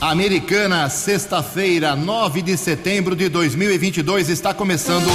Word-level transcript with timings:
Americana, 0.00 0.88
sexta-feira, 0.88 1.96
9 1.96 2.40
de 2.40 2.56
setembro 2.56 3.16
de 3.16 3.28
2022, 3.28 4.28
está 4.28 4.54
começando 4.54 5.08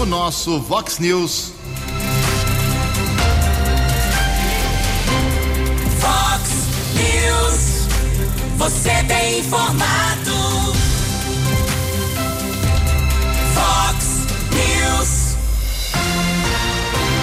o 0.00 0.06
nosso 0.06 0.60
Vox 0.60 1.00
News. 1.00 1.52
Vox 5.98 6.50
News, 6.94 7.88
você 8.56 9.02
tem 9.08 9.40
informado. 9.40 10.74
Vox 13.52 14.26
News. 14.52 15.36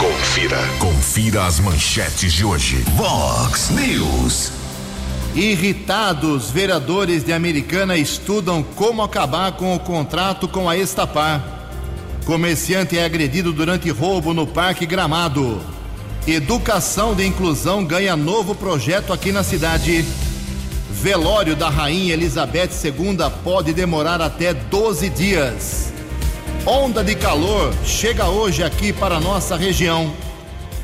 Confira. 0.02 0.60
Confira 0.78 1.46
as 1.46 1.62
manchetes 1.62 2.34
de 2.34 2.44
hoje. 2.44 2.84
Vox 2.98 3.70
News. 3.70 4.57
Irritados, 5.38 6.50
vereadores 6.50 7.24
de 7.24 7.32
Americana 7.32 7.96
estudam 7.96 8.64
como 8.64 9.04
acabar 9.04 9.52
com 9.52 9.76
o 9.76 9.80
contrato 9.80 10.48
com 10.48 10.68
a 10.68 10.76
Estapar. 10.76 11.70
Comerciante 12.26 12.98
é 12.98 13.06
agredido 13.06 13.54
durante 13.54 13.88
roubo 13.92 14.34
no 14.34 14.48
Parque 14.48 14.84
Gramado. 14.88 15.62
Educação 16.26 17.14
de 17.14 17.24
inclusão 17.24 17.86
ganha 17.86 18.16
novo 18.16 18.56
projeto 18.56 19.14
aqui 19.14 19.32
na 19.32 19.44
cidade. 19.44 20.04
Velório 20.90 21.56
da 21.56 21.70
Rainha 21.70 22.16
Elizabeth 22.16 22.72
II 22.84 23.18
pode 23.44 23.74
demorar 23.74 24.20
até 24.20 24.56
12 24.56 25.08
dias. 25.10 25.94
Onda 26.66 27.04
de 27.04 27.14
calor 27.14 27.72
chega 27.86 28.28
hoje 28.28 28.64
aqui 28.64 28.92
para 28.92 29.20
nossa 29.20 29.56
região. 29.56 30.12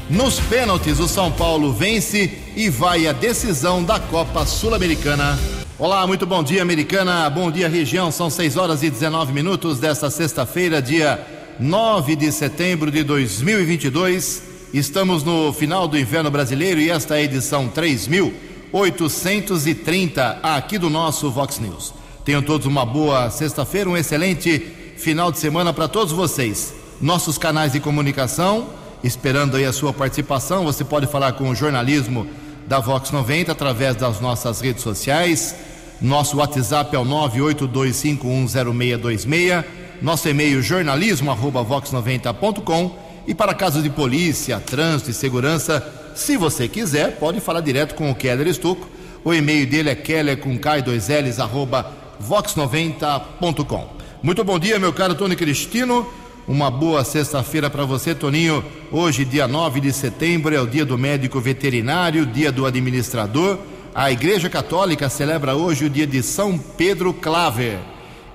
Nos 0.08 0.40
pênaltis, 0.40 1.00
o 1.00 1.08
São 1.08 1.32
Paulo 1.32 1.74
vence 1.74 2.43
e 2.56 2.70
vai 2.70 3.08
à 3.08 3.12
decisão 3.12 3.84
da 3.84 4.00
Copa 4.00 4.46
Sul-Americana. 4.46 5.40
Olá, 5.78 6.06
muito 6.06 6.26
bom 6.26 6.44
dia, 6.44 6.62
Americana. 6.62 7.30
Bom 7.30 7.52
dia, 7.52 7.68
região. 7.68 8.12
São 8.12 8.30
6 8.30 8.58
horas 8.58 8.84
e 8.84 8.90
19 8.90 9.34
minutos 9.34 9.80
desta 9.80 10.10
sexta-feira, 10.10 10.82
dia 10.82 11.26
9 11.60 12.16
de 12.16 12.32
setembro 12.32 12.92
de 12.92 13.04
2022. 13.04 14.44
Estamos 14.74 15.24
no 15.24 15.52
final 15.52 15.88
do 15.88 15.98
inverno 15.98 16.30
brasileiro 16.30 16.80
e 16.80 16.90
esta 16.90 17.16
é 17.16 17.20
a 17.20 17.24
edição 17.24 17.68
3830 17.68 20.40
aqui 20.44 20.78
do 20.78 20.90
nosso 20.90 21.32
Vox 21.32 21.60
News. 21.60 21.94
Tenham 22.24 22.42
todos 22.42 22.68
uma 22.68 22.86
boa 22.86 23.30
sexta-feira, 23.30 23.90
um 23.90 23.98
excelente 23.98 24.60
final 24.98 25.32
de 25.32 25.40
semana 25.40 25.74
para 25.74 25.88
todos 25.88 26.14
vocês. 26.14 26.74
Nossos 27.02 27.38
canais 27.38 27.74
de 27.74 27.80
comunicação 27.80 28.70
esperando 29.04 29.58
aí 29.58 29.66
a 29.66 29.74
sua 29.74 29.92
participação. 29.92 30.64
Você 30.64 30.84
pode 30.84 31.08
falar 31.08 31.34
com 31.34 31.50
o 31.50 31.56
jornalismo 31.56 32.28
da 32.68 32.80
Vox 32.80 33.12
90 33.12 33.52
através 33.52 33.96
das 33.96 34.20
nossas 34.20 34.62
redes 34.62 34.82
sociais. 34.84 35.56
Nosso 36.02 36.38
WhatsApp 36.38 36.96
é 36.96 37.00
o 37.00 37.06
982510626. 37.06 39.64
Nosso 40.02 40.28
e-mail 40.28 40.60
jornalismo@vox90.com 40.62 43.04
e 43.26 43.34
para 43.34 43.54
casos 43.54 43.82
de 43.82 43.90
polícia, 43.90 44.60
trânsito 44.60 45.12
e 45.12 45.14
segurança, 45.14 45.82
se 46.14 46.36
você 46.36 46.68
quiser, 46.68 47.16
pode 47.18 47.40
falar 47.40 47.62
direto 47.62 47.96
com 47.96 48.12
o 48.12 48.16
Keller 48.16 48.48
Estuco. 48.48 48.90
O 49.24 49.34
e-mail 49.34 49.66
dele 49.66 49.90
é 49.90 49.96
keller 49.96 50.38
com 50.38 50.58
k 50.58 50.82
2 50.82 51.10
ls 51.10 51.40
arroba 51.40 51.90
vox90.com. 52.22 53.88
Muito 54.22 54.44
bom 54.44 54.60
dia, 54.60 54.78
meu 54.78 54.92
caro 54.92 55.16
Tony 55.16 55.36
Cristino. 55.36 56.06
Uma 56.46 56.70
boa 56.70 57.06
sexta-feira 57.06 57.70
para 57.70 57.86
você, 57.86 58.14
Toninho. 58.14 58.62
Hoje, 58.92 59.24
dia 59.24 59.48
9 59.48 59.80
de 59.80 59.94
setembro, 59.94 60.54
é 60.54 60.60
o 60.60 60.68
dia 60.68 60.84
do 60.84 60.98
médico 60.98 61.40
veterinário, 61.40 62.26
dia 62.26 62.52
do 62.52 62.66
administrador. 62.66 63.60
A 63.96 64.12
Igreja 64.12 64.50
Católica 64.50 65.08
celebra 65.08 65.56
hoje 65.56 65.86
o 65.86 65.90
dia 65.90 66.06
de 66.06 66.22
São 66.22 66.58
Pedro 66.58 67.14
Claver. 67.14 67.80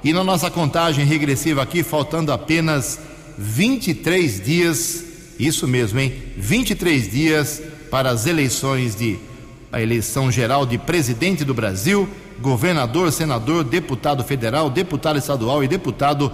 E 0.02 0.14
na 0.14 0.24
nossa 0.24 0.50
contagem 0.50 1.04
regressiva 1.04 1.60
aqui, 1.60 1.82
faltando 1.82 2.32
apenas 2.32 2.98
23 3.36 4.42
dias, 4.42 5.04
isso 5.38 5.68
mesmo, 5.68 6.00
hein? 6.00 6.14
23 6.38 7.10
dias 7.10 7.60
para 7.90 8.08
as 8.08 8.26
eleições 8.26 8.96
de 8.96 9.18
a 9.70 9.82
eleição 9.82 10.32
geral 10.32 10.64
de 10.64 10.78
presidente 10.78 11.44
do 11.44 11.52
Brasil, 11.52 12.08
governador, 12.40 13.12
senador, 13.12 13.64
deputado 13.64 14.24
federal, 14.24 14.70
deputado 14.70 15.18
estadual 15.18 15.62
e 15.62 15.68
deputado 15.68 16.32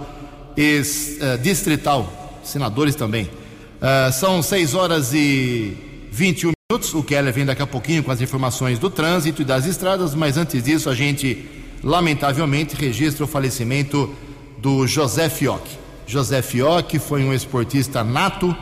ex-distrital, 0.57 2.01
uh, 2.01 2.47
senadores 2.47 2.95
também. 2.95 3.25
Uh, 3.25 4.11
são 4.13 4.41
6 4.41 4.73
horas 4.73 5.13
e 5.13 5.77
21 6.11 6.51
minutos. 6.71 6.93
O 6.93 7.03
Keller 7.03 7.33
vem 7.33 7.45
daqui 7.45 7.61
a 7.61 7.67
pouquinho 7.67 8.03
com 8.03 8.11
as 8.11 8.21
informações 8.21 8.79
do 8.79 8.89
trânsito 8.89 9.41
e 9.41 9.45
das 9.45 9.65
estradas, 9.65 10.15
mas 10.15 10.37
antes 10.37 10.63
disso, 10.63 10.89
a 10.89 10.95
gente, 10.95 11.45
lamentavelmente, 11.83 12.75
registra 12.75 13.25
o 13.25 13.27
falecimento 13.27 14.13
do 14.57 14.87
José 14.87 15.29
Fioc. 15.29 15.61
José 16.07 16.41
Fioc 16.41 16.97
foi 16.99 17.23
um 17.23 17.33
esportista 17.33 18.03
nato, 18.03 18.55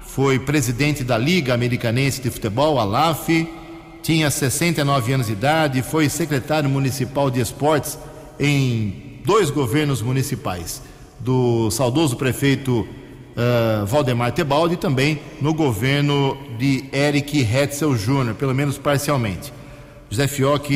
foi 0.00 0.38
presidente 0.38 1.02
da 1.02 1.18
Liga 1.18 1.54
Americanense 1.54 2.20
de 2.20 2.30
Futebol, 2.30 2.78
a 2.78 2.84
LAF, 2.84 3.48
tinha 4.02 4.30
69 4.30 5.12
anos 5.12 5.26
de 5.26 5.32
idade, 5.32 5.82
foi 5.82 6.08
secretário 6.08 6.68
municipal 6.68 7.30
de 7.30 7.40
esportes 7.40 7.98
em 8.38 9.20
dois 9.24 9.50
governos 9.50 10.02
municipais 10.02 10.82
do 11.24 11.70
saudoso 11.70 12.16
prefeito 12.16 12.80
uh, 12.80 13.86
Valdemar 13.86 14.32
Tebaldi 14.32 14.74
e 14.74 14.76
também 14.76 15.20
no 15.40 15.54
governo 15.54 16.36
de 16.58 16.84
Eric 16.92 17.40
Hetzel 17.40 17.94
Jr., 17.94 18.34
pelo 18.34 18.54
menos 18.54 18.78
parcialmente. 18.78 19.52
José 20.10 20.26
Fioc 20.26 20.68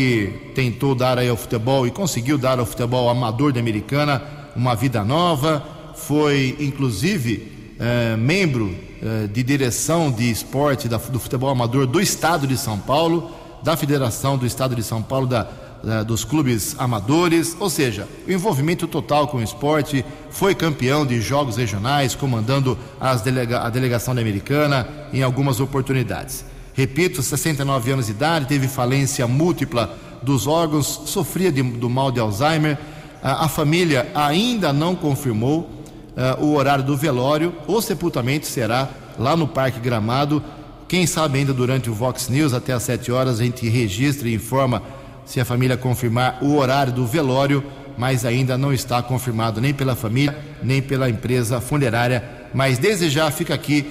tentou 0.55 0.95
dar 0.95 1.19
aí 1.19 1.29
ao 1.29 1.37
futebol 1.37 1.87
e 1.87 1.91
conseguiu 1.91 2.39
dar 2.39 2.59
ao 2.59 2.65
futebol 2.65 3.11
amador 3.11 3.53
da 3.53 3.61
Americana 3.61 4.23
uma 4.55 4.75
vida 4.75 5.05
nova, 5.05 5.63
foi 5.95 6.57
inclusive 6.59 7.53
uh, 7.79 8.17
membro 8.17 8.67
uh, 8.67 9.29
de 9.29 9.43
direção 9.43 10.11
de 10.11 10.31
esporte 10.31 10.89
da, 10.89 10.97
do 10.97 11.19
futebol 11.19 11.51
amador 11.51 11.87
do 11.87 12.01
Estado 12.01 12.47
de 12.47 12.57
São 12.57 12.79
Paulo, 12.79 13.31
da 13.63 13.77
Federação 13.77 14.39
do 14.39 14.47
Estado 14.47 14.75
de 14.75 14.83
São 14.83 15.03
Paulo, 15.03 15.27
da 15.27 15.47
né, 15.83 16.05
dos 16.05 16.25
clubes 16.25 16.75
amadores, 16.79 17.57
ou 17.59 17.71
seja, 17.71 18.09
o 18.27 18.33
envolvimento 18.33 18.87
total 18.87 19.29
com 19.29 19.39
o 19.39 19.43
esporte, 19.43 20.05
foi 20.31 20.55
campeão 20.55 21.07
de 21.07 21.21
jogos 21.21 21.57
regionais, 21.57 22.15
comandando 22.15 22.79
delega 23.25 23.61
a 23.61 23.71
delegação 23.71 24.15
da 24.15 24.21
Americana 24.21 24.89
em 25.13 25.23
algumas 25.23 25.61
oportunidades. 25.61 26.45
Repito, 26.75 27.23
69 27.23 27.93
anos 27.93 28.07
de 28.07 28.13
idade, 28.13 28.47
teve 28.47 28.69
falência 28.69 29.27
múltipla 29.27 29.97
dos 30.23 30.47
órgãos, 30.47 31.03
sofria 31.07 31.51
de, 31.51 31.63
do 31.63 31.89
mal 31.89 32.11
de 32.11 32.21
Alzheimer. 32.21 32.77
A, 33.23 33.47
a 33.47 33.49
família 33.49 34.11
ainda 34.15 34.73
não 34.73 34.95
confirmou 34.95 35.61
uh, 35.61 36.45
o 36.45 36.55
horário 36.55 36.85
do 36.85 36.97
velório. 36.97 37.55
O 37.67 37.81
sepultamento 37.81 38.47
será 38.47 38.91
lá 39.19 39.37
no 39.37 39.49
Parque 39.49 39.81
Gramado. 39.81 40.43
Quem 40.89 41.07
sabe 41.07 41.39
ainda 41.39 41.53
durante 41.53 41.91
o 41.91 41.95
Vox 41.95 42.29
News, 42.29 42.53
até 42.53 42.73
às 42.73 42.83
7 42.83 43.11
horas, 43.11 43.41
a 43.41 43.45
gente 43.45 43.69
registra 43.69 44.29
e 44.29 44.35
informa 44.35 44.83
se 45.27 45.41
a 45.41 45.45
família 45.45 45.77
confirmar 45.77 46.39
o 46.41 46.57
horário 46.57 46.93
do 46.93 47.05
velório, 47.05 47.63
mas 47.99 48.25
ainda 48.25 48.57
não 48.57 48.73
está 48.73 49.03
confirmado 49.03 49.61
nem 49.61 49.75
pela 49.75 49.97
família, 49.97 50.39
nem 50.63 50.81
pela 50.81 51.11
empresa 51.11 51.61
funerária. 51.61 52.23
Mas 52.55 52.79
desejar 52.79 53.31
fica 53.33 53.53
aqui 53.53 53.91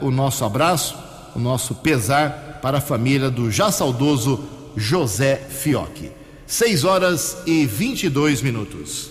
uh, 0.00 0.06
o 0.06 0.10
nosso 0.10 0.44
abraço, 0.44 0.96
o 1.36 1.38
nosso 1.38 1.74
pesar 1.74 2.58
para 2.62 2.78
a 2.78 2.80
família 2.80 3.30
do 3.30 3.50
já 3.50 3.70
saudoso 3.70 4.48
José 4.76 5.36
Fioc. 5.36 6.10
6 6.46 6.84
horas 6.84 7.36
e 7.46 7.66
22 7.66 8.42
minutos. 8.42 9.10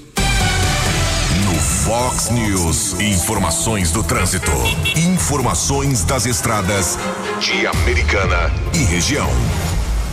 No 1.45 1.59
Fox 1.59 2.29
News, 2.29 2.99
informações 2.99 3.91
do 3.91 4.03
trânsito, 4.03 4.51
informações 4.95 6.03
das 6.03 6.25
estradas 6.25 6.97
de 7.39 7.66
Americana 7.67 8.51
e 8.73 8.83
região. 8.83 9.29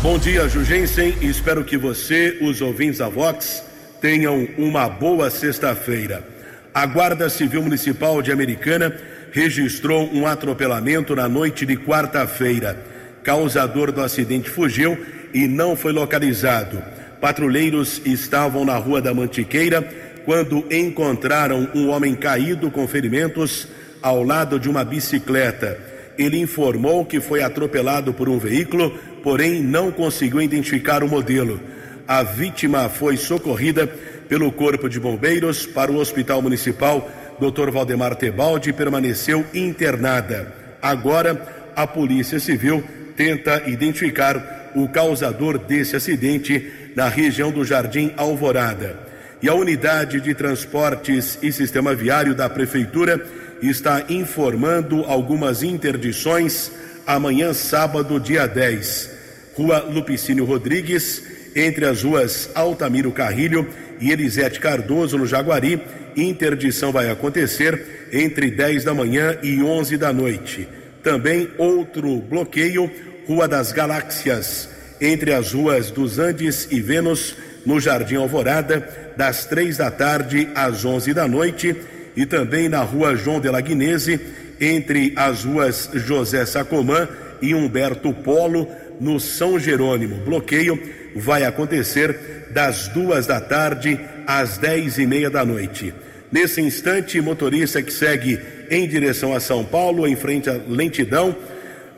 Bom 0.01 0.17
dia, 0.17 0.49
Jugensen. 0.49 1.17
Espero 1.21 1.65
que 1.65 1.77
você, 1.77 2.39
os 2.41 2.61
ouvintes 2.61 2.99
da 2.99 3.09
Vox, 3.09 3.65
tenham 4.01 4.47
uma 4.57 4.89
boa 4.89 5.29
sexta-feira. 5.29 6.25
A 6.73 6.87
Guarda 6.87 7.29
Civil 7.29 7.63
Municipal 7.63 8.23
de 8.23 8.31
Americana 8.31 8.97
registrou 9.33 10.09
um 10.15 10.25
atropelamento 10.25 11.17
na 11.17 11.29
noite 11.29 11.67
de 11.67 11.77
quarta-feira. 11.77 12.81
Causador 13.25 13.91
do 13.91 14.01
acidente 14.01 14.49
fugiu 14.49 14.97
e 15.35 15.49
não 15.49 15.75
foi 15.75 15.93
localizado. 15.93 16.81
Patrulheiros 17.21 18.01
estavam 18.05 18.65
na 18.65 18.77
Rua 18.77 19.03
da 19.03 19.13
Mantiqueira 19.13 19.83
quando 20.25 20.65
encontraram 20.71 21.69
um 21.75 21.89
homem 21.89 22.15
caído 22.15 22.71
com 22.71 22.87
ferimentos 22.87 23.67
ao 24.01 24.23
lado 24.23 24.61
de 24.61 24.71
uma 24.71 24.85
bicicleta. 24.85 25.77
Ele 26.17 26.39
informou 26.39 27.05
que 27.05 27.21
foi 27.21 27.43
atropelado 27.43 28.13
por 28.13 28.29
um 28.29 28.39
veículo 28.39 28.97
porém 29.23 29.63
não 29.63 29.91
conseguiu 29.91 30.41
identificar 30.41 31.03
o 31.03 31.09
modelo. 31.09 31.61
A 32.07 32.23
vítima 32.23 32.89
foi 32.89 33.17
socorrida 33.17 33.87
pelo 34.29 34.51
Corpo 34.53 34.89
de 34.89 35.01
Bombeiros 35.01 35.67
para 35.67 35.91
o 35.91 35.97
Hospital 35.97 36.43
Municipal 36.43 37.11
Dr. 37.41 37.71
Valdemar 37.71 38.17
Tebaldi 38.17 38.73
permaneceu 38.73 39.47
internada. 39.55 40.53
Agora, 40.83 41.71
a 41.75 41.87
Polícia 41.87 42.41
Civil 42.41 42.83
tenta 43.17 43.63
identificar 43.67 44.73
o 44.75 44.89
causador 44.89 45.59
desse 45.59 45.97
acidente 45.97 46.93
na 46.95 47.09
região 47.09 47.51
do 47.53 47.65
Jardim 47.65 48.13
Alvorada. 48.17 48.99
E 49.41 49.49
a 49.49 49.55
unidade 49.55 50.21
de 50.21 50.35
transportes 50.35 51.39
e 51.41 51.53
sistema 51.53 51.95
viário 51.95 52.35
da 52.35 52.49
Prefeitura 52.49 53.25
está 53.63 54.05
informando 54.09 55.05
algumas 55.05 55.63
interdições 55.63 56.73
amanhã, 57.09 57.55
sábado, 57.55 58.21
dia 58.21 58.47
10. 58.47 59.11
Rua 59.55 59.79
Lupicínio 59.79 60.45
Rodrigues, 60.45 61.23
entre 61.57 61.87
as 61.87 62.03
ruas 62.03 62.51
Altamiro 62.55 63.11
Carrilho 63.11 63.67
e 63.99 64.13
Elisete 64.13 64.61
Cardoso, 64.61 65.17
no 65.17 65.27
Jaguari. 65.27 65.81
Interdição 66.15 66.93
vai 66.93 67.09
acontecer 67.09 68.09
entre 68.13 68.51
10 68.51 68.85
da 68.85 68.93
manhã 68.93 69.39
e 69.43 69.63
11 69.63 69.97
da 69.97 70.13
noite. 70.13 70.69
Também 71.03 71.49
outro 71.57 72.19
bloqueio, 72.19 72.91
Rua 73.27 73.49
das 73.49 73.73
Galáxias, 73.73 74.69
entre 75.01 75.33
as 75.33 75.53
ruas 75.53 75.91
dos 75.91 76.19
Andes 76.19 76.69
e 76.71 76.81
Vênus, 76.81 77.35
no 77.65 77.81
Jardim 77.81 78.17
Alvorada, 78.17 79.15
das 79.17 79.47
três 79.47 79.79
da 79.79 79.91
tarde 79.91 80.49
às 80.55 80.85
11 80.85 81.15
da 81.15 81.27
noite. 81.27 81.75
E 82.15 82.27
também 82.27 82.69
na 82.69 82.83
Rua 82.83 83.17
João 83.17 83.41
de 83.41 83.49
Laguinese, 83.49 84.21
entre 84.61 85.13
as 85.17 85.45
ruas 85.45 85.91
José 85.95 86.45
Sacomã 86.47 87.09
e 87.41 87.55
Humberto 87.55 88.13
Polo, 88.13 88.69
no 89.01 89.21
São 89.21 89.59
Jerônimo. 89.59 90.17
Bloqueio 90.25 90.81
vai 91.15 91.45
acontecer 91.45 92.49
das 92.51 92.89
duas 92.89 93.27
da 93.27 93.41
tarde 93.41 93.99
às 94.27 94.59
dez 94.59 94.99
e 94.99 95.07
meia 95.07 95.31
da 95.31 95.45
noite. 95.45 95.95
Nesse 96.31 96.61
instante, 96.61 97.21
motorista 97.21 97.81
que 97.83 97.93
segue 97.93 98.39
em 98.71 98.87
direção 98.87 99.35
a 99.35 99.41
São 99.41 99.65
Paulo, 99.65 100.07
em 100.07 100.17
frente 100.17 100.51
à 100.51 100.61
lentidão, 100.69 101.35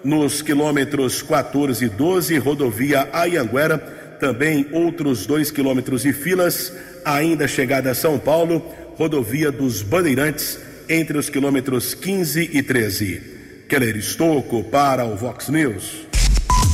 nos 0.05 0.41
quilômetros 0.41 1.21
14 1.23 1.85
e 1.85 1.89
12, 1.89 2.39
rodovia 2.39 3.09
Ayanguera, 3.13 3.79
também 4.21 4.67
outros 4.71 5.27
dois 5.27 5.51
quilômetros 5.51 6.05
e 6.05 6.13
filas, 6.13 6.73
ainda 7.05 7.49
chegada 7.49 7.91
a 7.91 7.95
São 7.95 8.19
Paulo, 8.19 8.65
rodovia 8.97 9.51
dos 9.51 9.83
Bandeirantes, 9.83 10.59
entre 10.91 11.17
os 11.17 11.31
quilômetros 11.31 11.95
15 11.95 12.51
e 12.53 12.63
13. 12.65 13.23
Keller 13.69 13.97
Estocco 13.97 14.65
para 14.65 15.05
o 15.05 15.17
Vox 15.17 15.49
News. 15.49 16.09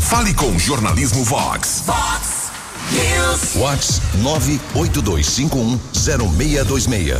Fale 0.08 0.32
com 0.32 0.46
o 0.46 0.58
Jornalismo 0.58 1.22
Vox. 1.22 1.82
Vox 1.84 2.50
News. 2.92 3.54
Vox 3.54 4.00
982510626. 4.74 7.18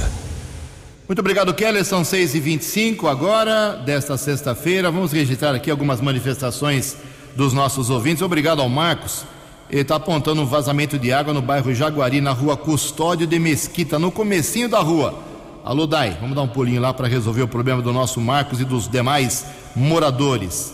Muito 1.07 1.19
obrigado, 1.19 1.53
Keller. 1.53 1.85
São 1.85 2.03
6 2.03 2.35
e 2.35 2.41
25 2.41 3.07
agora, 3.07 3.83
desta 3.85 4.17
sexta-feira. 4.17 4.91
Vamos 4.91 5.13
registrar 5.13 5.55
aqui 5.55 5.71
algumas 5.71 6.01
manifestações 6.01 6.97
dos 7.37 7.53
nossos 7.53 7.91
ouvintes. 7.91 8.23
Obrigado 8.23 8.63
ao 8.63 8.71
Marcos. 8.71 9.27
Ele 9.69 9.83
está 9.83 9.97
apontando 9.97 10.41
um 10.41 10.47
vazamento 10.47 10.99
de 10.99 11.13
água 11.13 11.35
no 11.35 11.43
bairro 11.43 11.75
Jaguari, 11.75 12.23
na 12.23 12.33
rua 12.33 12.57
Custódio 12.57 13.27
de 13.27 13.39
Mesquita, 13.39 13.99
no 13.99 14.11
comecinho 14.11 14.71
da 14.71 14.81
rua. 14.81 15.26
Alô, 15.67 15.85
Dai, 15.85 16.17
vamos 16.21 16.37
dar 16.37 16.43
um 16.43 16.47
pulinho 16.49 16.81
lá 16.81 16.95
para 16.95 17.09
resolver 17.09 17.43
o 17.43 17.49
problema 17.49 17.83
do 17.83 17.93
nosso 17.93 18.21
Marcos 18.21 18.61
e 18.61 18.65
dos 18.65 18.89
demais 18.89 19.45
moradores. 19.75 20.73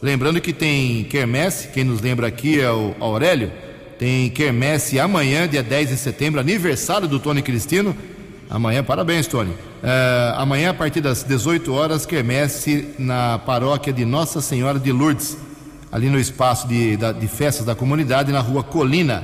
Lembrando 0.00 0.40
que 0.40 0.50
tem 0.54 1.04
quermesse, 1.04 1.68
quem 1.68 1.84
nos 1.84 2.00
lembra 2.00 2.26
aqui 2.26 2.58
é 2.58 2.70
o 2.72 2.94
Aurélio, 2.98 3.52
tem 3.98 4.30
quermesse 4.30 4.98
amanhã, 4.98 5.46
dia 5.46 5.62
10 5.62 5.90
de 5.90 5.96
setembro, 5.98 6.40
aniversário 6.40 7.06
do 7.06 7.20
Tony 7.20 7.42
Cristino. 7.42 7.94
Amanhã, 8.48 8.82
parabéns, 8.82 9.26
Tony. 9.26 9.52
É, 9.82 10.32
amanhã, 10.38 10.70
a 10.70 10.74
partir 10.74 11.02
das 11.02 11.22
18 11.22 11.70
horas, 11.74 12.06
quermesse 12.06 12.94
na 12.98 13.38
paróquia 13.38 13.92
de 13.92 14.06
Nossa 14.06 14.40
Senhora 14.40 14.78
de 14.78 14.90
Lourdes, 14.90 15.36
ali 15.92 16.08
no 16.08 16.18
espaço 16.18 16.66
de, 16.66 16.96
da- 16.96 17.12
de 17.12 17.28
festas 17.28 17.66
da 17.66 17.74
comunidade, 17.74 18.32
na 18.32 18.40
rua 18.40 18.64
Colina, 18.64 19.22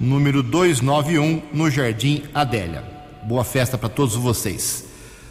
número 0.00 0.42
291, 0.42 1.40
no 1.54 1.70
Jardim 1.70 2.24
Adélia. 2.34 2.95
Boa 3.26 3.42
festa 3.42 3.76
para 3.76 3.88
todos 3.88 4.14
vocês. 4.14 4.84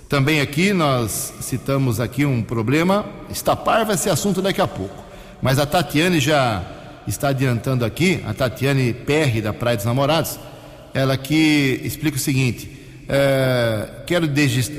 Também 0.09 0.41
aqui 0.41 0.73
nós 0.73 1.33
citamos 1.39 2.01
aqui 2.01 2.25
um 2.25 2.41
problema, 2.41 3.05
Estapar 3.29 3.85
vai 3.85 3.95
ser 3.95 4.09
assunto 4.09 4.41
daqui 4.41 4.59
a 4.59 4.67
pouco, 4.67 5.01
mas 5.41 5.57
a 5.59 5.65
Tatiane 5.65 6.19
já 6.19 6.61
está 7.07 7.29
adiantando 7.29 7.85
aqui, 7.85 8.21
a 8.27 8.33
Tatiane 8.33 8.93
Perry 8.93 9.41
da 9.41 9.53
Praia 9.53 9.77
dos 9.77 9.85
Namorados, 9.85 10.37
ela 10.93 11.15
que 11.15 11.79
explica 11.85 12.17
o 12.17 12.19
seguinte: 12.19 12.69
é, 13.07 13.87
quero 14.05 14.29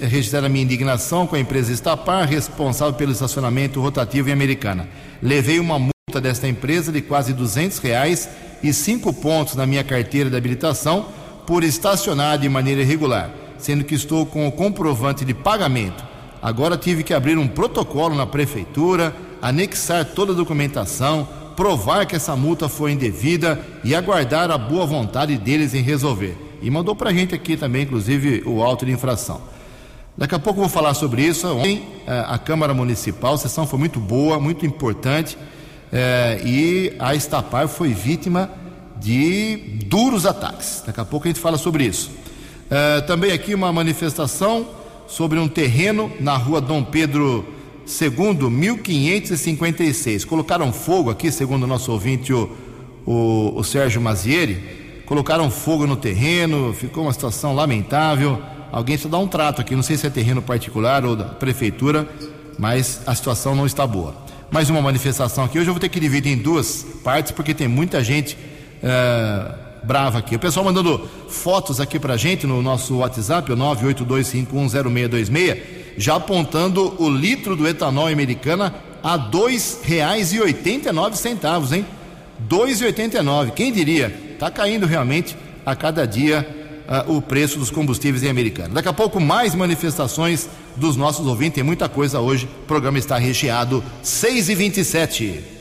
registrar 0.02 0.44
a 0.44 0.48
minha 0.50 0.64
indignação 0.64 1.26
com 1.26 1.36
a 1.36 1.40
empresa 1.40 1.72
Estapar, 1.72 2.28
responsável 2.28 2.92
pelo 2.92 3.12
estacionamento 3.12 3.80
rotativo 3.80 4.28
em 4.28 4.32
Americana. 4.32 4.86
Levei 5.22 5.58
uma 5.58 5.78
multa 5.78 6.20
desta 6.20 6.46
empresa 6.46 6.92
de 6.92 7.00
quase 7.00 7.32
200 7.32 7.78
reais 7.78 8.28
e 8.62 8.74
cinco 8.74 9.10
pontos 9.10 9.54
na 9.54 9.66
minha 9.66 9.82
carteira 9.82 10.28
de 10.28 10.36
habilitação 10.36 11.24
por 11.46 11.62
estacionar 11.62 12.38
de 12.38 12.48
maneira 12.48 12.82
irregular, 12.82 13.30
sendo 13.58 13.84
que 13.84 13.94
estou 13.94 14.26
com 14.26 14.46
o 14.46 14.52
comprovante 14.52 15.24
de 15.24 15.32
pagamento. 15.32 16.04
Agora 16.42 16.76
tive 16.76 17.02
que 17.02 17.14
abrir 17.14 17.38
um 17.38 17.48
protocolo 17.48 18.14
na 18.14 18.26
prefeitura, 18.26 19.14
anexar 19.40 20.04
toda 20.04 20.32
a 20.32 20.36
documentação, 20.36 21.26
provar 21.56 22.04
que 22.06 22.16
essa 22.16 22.36
multa 22.36 22.68
foi 22.68 22.92
indevida 22.92 23.60
e 23.82 23.94
aguardar 23.94 24.50
a 24.50 24.58
boa 24.58 24.84
vontade 24.84 25.38
deles 25.38 25.72
em 25.72 25.82
resolver. 25.82 26.36
E 26.60 26.70
mandou 26.70 26.94
pra 26.94 27.12
gente 27.12 27.34
aqui 27.34 27.56
também, 27.56 27.82
inclusive, 27.82 28.42
o 28.44 28.62
auto 28.62 28.84
de 28.84 28.92
infração. 28.92 29.40
Daqui 30.16 30.34
a 30.34 30.38
pouco 30.38 30.60
vou 30.60 30.68
falar 30.68 30.94
sobre 30.94 31.22
isso. 31.22 31.46
Ontem, 31.48 31.82
eh, 32.06 32.24
a 32.26 32.38
Câmara 32.38 32.72
Municipal, 32.72 33.34
a 33.34 33.38
sessão 33.38 33.66
foi 33.66 33.78
muito 33.78 34.00
boa, 34.00 34.40
muito 34.40 34.64
importante, 34.64 35.36
eh, 35.92 36.40
e 36.44 36.92
a 36.98 37.14
Estapar 37.14 37.68
foi 37.68 37.92
vítima 37.92 38.50
de 39.00 39.56
duros 39.86 40.26
ataques. 40.26 40.82
Daqui 40.86 41.00
a 41.00 41.04
pouco 41.04 41.26
a 41.26 41.30
gente 41.30 41.40
fala 41.40 41.58
sobre 41.58 41.84
isso. 41.84 42.10
Eh, 42.70 43.00
também 43.02 43.32
aqui 43.32 43.54
uma 43.54 43.72
manifestação 43.72 44.66
sobre 45.06 45.38
um 45.38 45.46
terreno 45.46 46.10
na 46.18 46.36
rua 46.36 46.60
Dom 46.60 46.82
Pedro 46.82 47.44
II, 47.86 48.50
1556. 48.50 50.24
Colocaram 50.24 50.72
fogo 50.72 51.10
aqui, 51.10 51.30
segundo 51.30 51.62
o 51.62 51.66
nosso 51.66 51.92
ouvinte, 51.92 52.32
o, 52.32 52.50
o, 53.06 53.52
o 53.56 53.62
Sérgio 53.62 54.00
Mazieri. 54.00 55.02
Colocaram 55.06 55.48
fogo 55.50 55.86
no 55.86 55.96
terreno, 55.96 56.72
ficou 56.72 57.04
uma 57.04 57.12
situação 57.12 57.54
lamentável. 57.54 58.42
Alguém 58.72 58.96
precisa 58.96 59.08
dar 59.08 59.18
um 59.18 59.28
trato 59.28 59.60
aqui, 59.60 59.76
não 59.76 59.82
sei 59.82 59.96
se 59.96 60.06
é 60.06 60.10
terreno 60.10 60.42
particular 60.42 61.04
ou 61.04 61.14
da 61.14 61.24
prefeitura, 61.24 62.08
mas 62.58 63.00
a 63.06 63.14
situação 63.14 63.54
não 63.54 63.64
está 63.64 63.86
boa. 63.86 64.16
Mais 64.50 64.68
uma 64.68 64.82
manifestação 64.82 65.44
aqui. 65.44 65.58
Hoje 65.58 65.68
eu 65.68 65.74
vou 65.74 65.80
ter 65.80 65.88
que 65.88 66.00
dividir 66.00 66.32
em 66.32 66.36
duas 66.36 66.84
partes, 67.04 67.30
porque 67.30 67.54
tem 67.54 67.68
muita 67.68 68.02
gente 68.02 68.36
eh, 68.82 69.54
brava 69.82 70.18
aqui. 70.18 70.36
O 70.36 70.38
pessoal 70.38 70.64
mandando 70.64 71.06
fotos 71.28 71.80
aqui 71.80 71.98
pra 71.98 72.16
gente 72.16 72.46
no 72.46 72.62
nosso 72.62 72.96
WhatsApp, 72.96 73.52
o 73.52 73.56
982510626, 73.56 75.58
já 75.96 76.16
apontando 76.16 76.94
o 77.02 77.08
litro 77.08 77.56
do 77.56 77.66
etanol 77.66 78.08
americana 78.08 78.74
a 79.02 79.16
R$ 79.16 79.30
2,89, 79.30 81.72
hein? 81.72 81.86
2,89. 82.48 83.52
Quem 83.52 83.72
diria? 83.72 84.14
Está 84.32 84.50
caindo 84.50 84.86
realmente 84.86 85.36
a 85.64 85.74
cada 85.74 86.06
dia 86.06 86.46
ah, 86.88 87.04
o 87.06 87.22
preço 87.22 87.58
dos 87.58 87.70
combustíveis 87.70 88.22
em 88.22 88.28
americana. 88.28 88.74
Daqui 88.74 88.88
a 88.88 88.92
pouco 88.92 89.18
mais 89.20 89.54
manifestações 89.54 90.48
dos 90.76 90.96
nossos 90.96 91.26
ouvintes. 91.26 91.54
Tem 91.54 91.64
muita 91.64 91.88
coisa 91.88 92.20
hoje. 92.20 92.46
O 92.62 92.66
programa 92.66 92.98
está 92.98 93.16
recheado. 93.16 93.82
6 94.02 94.50
e 94.50 94.54
27 94.54 95.24
No 95.24 95.55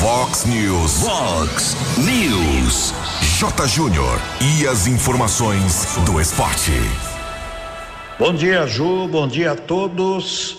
Fox 0.00 0.44
News. 0.44 1.00
Fox 1.00 1.76
News. 1.98 2.94
J. 3.36 3.66
Júnior. 3.66 4.20
E 4.40 4.64
as 4.64 4.86
informações 4.86 5.98
do 6.06 6.20
esporte. 6.20 6.70
Bom 8.16 8.32
dia, 8.32 8.64
Ju. 8.68 9.08
Bom 9.08 9.26
dia 9.26 9.52
a 9.52 9.56
todos. 9.56 10.58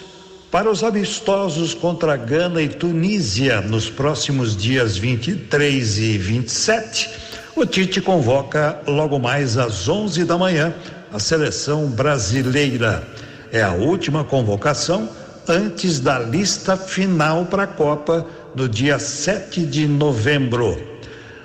Para 0.51 0.69
os 0.69 0.83
amistosos 0.83 1.73
contra 1.73 2.17
Gana 2.17 2.61
e 2.61 2.67
Tunísia 2.67 3.61
nos 3.61 3.89
próximos 3.89 4.57
dias 4.57 4.97
23 4.97 5.97
e 5.99 6.17
27, 6.17 7.09
o 7.55 7.65
Tite 7.65 8.01
convoca 8.01 8.81
logo 8.85 9.17
mais 9.19 9.57
às 9.57 9.87
11 9.87 10.25
da 10.25 10.37
manhã 10.37 10.73
a 11.13 11.19
seleção 11.19 11.87
brasileira. 11.87 13.07
É 13.53 13.63
a 13.63 13.71
última 13.71 14.25
convocação 14.25 15.07
antes 15.47 16.01
da 16.01 16.19
lista 16.19 16.75
final 16.75 17.45
para 17.45 17.63
a 17.63 17.67
Copa 17.67 18.27
no 18.55 18.67
dia 18.67 18.99
7 18.99 19.65
de 19.65 19.87
novembro. 19.87 20.77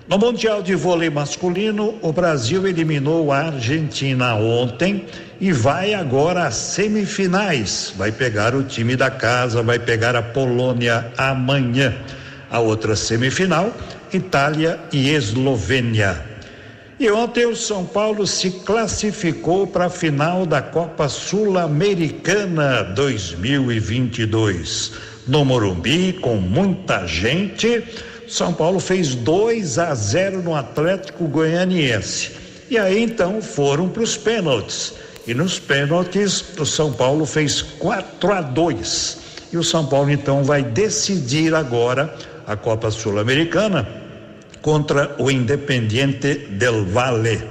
No 0.07 0.19
Mundial 0.19 0.63
de 0.63 0.75
Vôlei 0.75 1.09
Masculino, 1.09 1.95
o 2.03 2.13
Brasil 2.13 2.67
eliminou 2.67 3.33
a 3.33 3.47
Argentina 3.47 4.35
ontem 4.35 5.07
e 5.41 5.51
vai 5.51 5.95
agora 5.95 6.47
às 6.47 6.57
semifinais. 6.57 7.95
Vai 7.97 8.13
pegar 8.13 8.55
o 8.55 8.63
time 8.63 8.97
da 8.97 9.11
casa, 9.11 9.63
vai 9.63 9.79
pegar 9.79 10.15
a 10.15 10.23
Polônia 10.23 11.11
amanhã. 11.17 11.95
A 12.51 12.61
outra 12.61 12.95
semifinal, 12.95 13.73
Itália 14.13 14.79
e 14.93 15.09
Eslovênia. 15.09 16.23
E 17.01 17.11
ontem 17.11 17.47
o 17.47 17.57
São 17.57 17.85
Paulo 17.85 18.27
se 18.27 18.51
classificou 18.51 19.67
para 19.67 19.87
a 19.87 19.91
final 19.91 20.47
da 20.47 20.63
Copa 20.63 21.09
Sul-Americana 21.09 22.85
2022. 22.95 25.14
No 25.27 25.45
Morumbi, 25.45 26.13
com 26.15 26.37
muita 26.37 27.07
gente, 27.07 27.83
São 28.29 28.53
Paulo 28.53 28.79
fez 28.79 29.15
2 29.15 29.79
a 29.79 29.95
0 29.95 30.43
no 30.43 30.55
Atlético 30.55 31.27
Goianiense. 31.27 32.33
E 32.69 32.77
aí 32.77 33.03
então 33.03 33.41
foram 33.41 33.89
para 33.89 34.03
os 34.03 34.17
pênaltis. 34.17 34.95
E 35.27 35.33
nos 35.33 35.59
pênaltis, 35.59 36.45
o 36.59 36.67
São 36.67 36.93
Paulo 36.93 37.25
fez 37.25 37.63
4 37.63 38.33
a 38.33 38.41
2. 38.43 39.19
E 39.53 39.57
o 39.57 39.65
São 39.65 39.87
Paulo 39.87 40.11
então 40.11 40.45
vai 40.45 40.63
decidir 40.63 41.55
agora 41.55 42.15
a 42.47 42.57
Copa 42.57 42.91
Sul-Americana 42.91 43.89
contra 44.61 45.15
o 45.19 45.31
Independiente 45.31 46.35
del 46.51 46.85
Valle. 46.85 47.43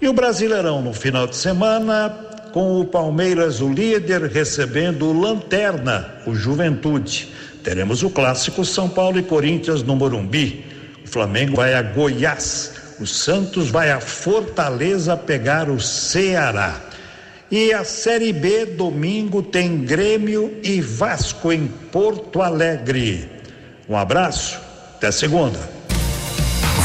E 0.00 0.06
o 0.06 0.12
Brasileirão 0.12 0.82
no 0.82 0.92
final 0.92 1.26
de 1.26 1.36
semana, 1.36 2.14
com 2.54 2.80
o 2.80 2.84
Palmeiras, 2.84 3.60
o 3.60 3.68
líder, 3.68 4.26
recebendo 4.26 5.06
o 5.06 5.20
Lanterna, 5.20 6.14
o 6.24 6.36
Juventude. 6.36 7.28
Teremos 7.64 8.04
o 8.04 8.10
clássico 8.10 8.64
São 8.64 8.88
Paulo 8.88 9.18
e 9.18 9.24
Corinthians 9.24 9.82
no 9.82 9.96
Morumbi. 9.96 10.64
O 11.04 11.08
Flamengo 11.08 11.56
vai 11.56 11.74
a 11.74 11.82
Goiás. 11.82 12.74
O 13.00 13.08
Santos 13.08 13.70
vai 13.70 13.90
a 13.90 13.98
Fortaleza 13.98 15.16
pegar 15.16 15.68
o 15.68 15.80
Ceará. 15.80 16.80
E 17.50 17.72
a 17.72 17.82
Série 17.82 18.32
B, 18.32 18.66
domingo, 18.66 19.42
tem 19.42 19.78
Grêmio 19.78 20.56
e 20.62 20.80
Vasco 20.80 21.52
em 21.52 21.66
Porto 21.66 22.40
Alegre. 22.40 23.28
Um 23.88 23.96
abraço, 23.96 24.60
até 24.94 25.10
segunda. 25.10 25.58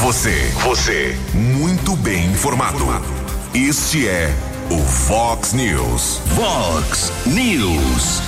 Você, 0.02 0.34
você, 0.64 1.16
muito 1.32 1.96
bem 1.98 2.26
informado. 2.26 2.88
Este 3.54 4.08
é 4.08 4.34
o 4.72 4.78
Fox 4.78 5.54
News. 5.54 6.22
Fox 6.36 7.12
News. 7.26 8.22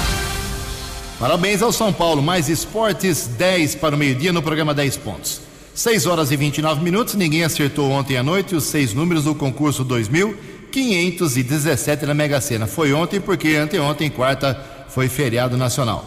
Parabéns 1.20 1.62
ao 1.62 1.72
São 1.72 1.94
Paulo. 1.94 2.24
Mais 2.24 2.50
esportes, 2.50 3.28
10 3.28 3.76
para 3.76 3.94
o 3.94 3.98
meio-dia 3.98 4.34
no 4.34 4.42
programa 4.42 4.74
10 4.74 4.98
pontos. 4.98 5.40
6 5.76 6.08
horas 6.08 6.32
e 6.32 6.36
29 6.36 6.84
minutos. 6.84 7.14
Ninguém 7.14 7.44
acertou 7.44 7.92
ontem 7.92 8.18
à 8.18 8.24
noite 8.24 8.56
os 8.56 8.64
seis 8.64 8.92
números 8.92 9.26
do 9.26 9.36
concurso 9.36 9.84
2517 9.84 12.08
na 12.08 12.16
Mega 12.16 12.42
Sena. 12.42 12.66
Foi 12.66 12.92
ontem 12.92 13.22
porque 13.22 13.56
anteontem, 13.56 14.10
quarta, 14.10 14.60
foi 14.90 15.08
feriado 15.08 15.56
nacional. 15.56 16.04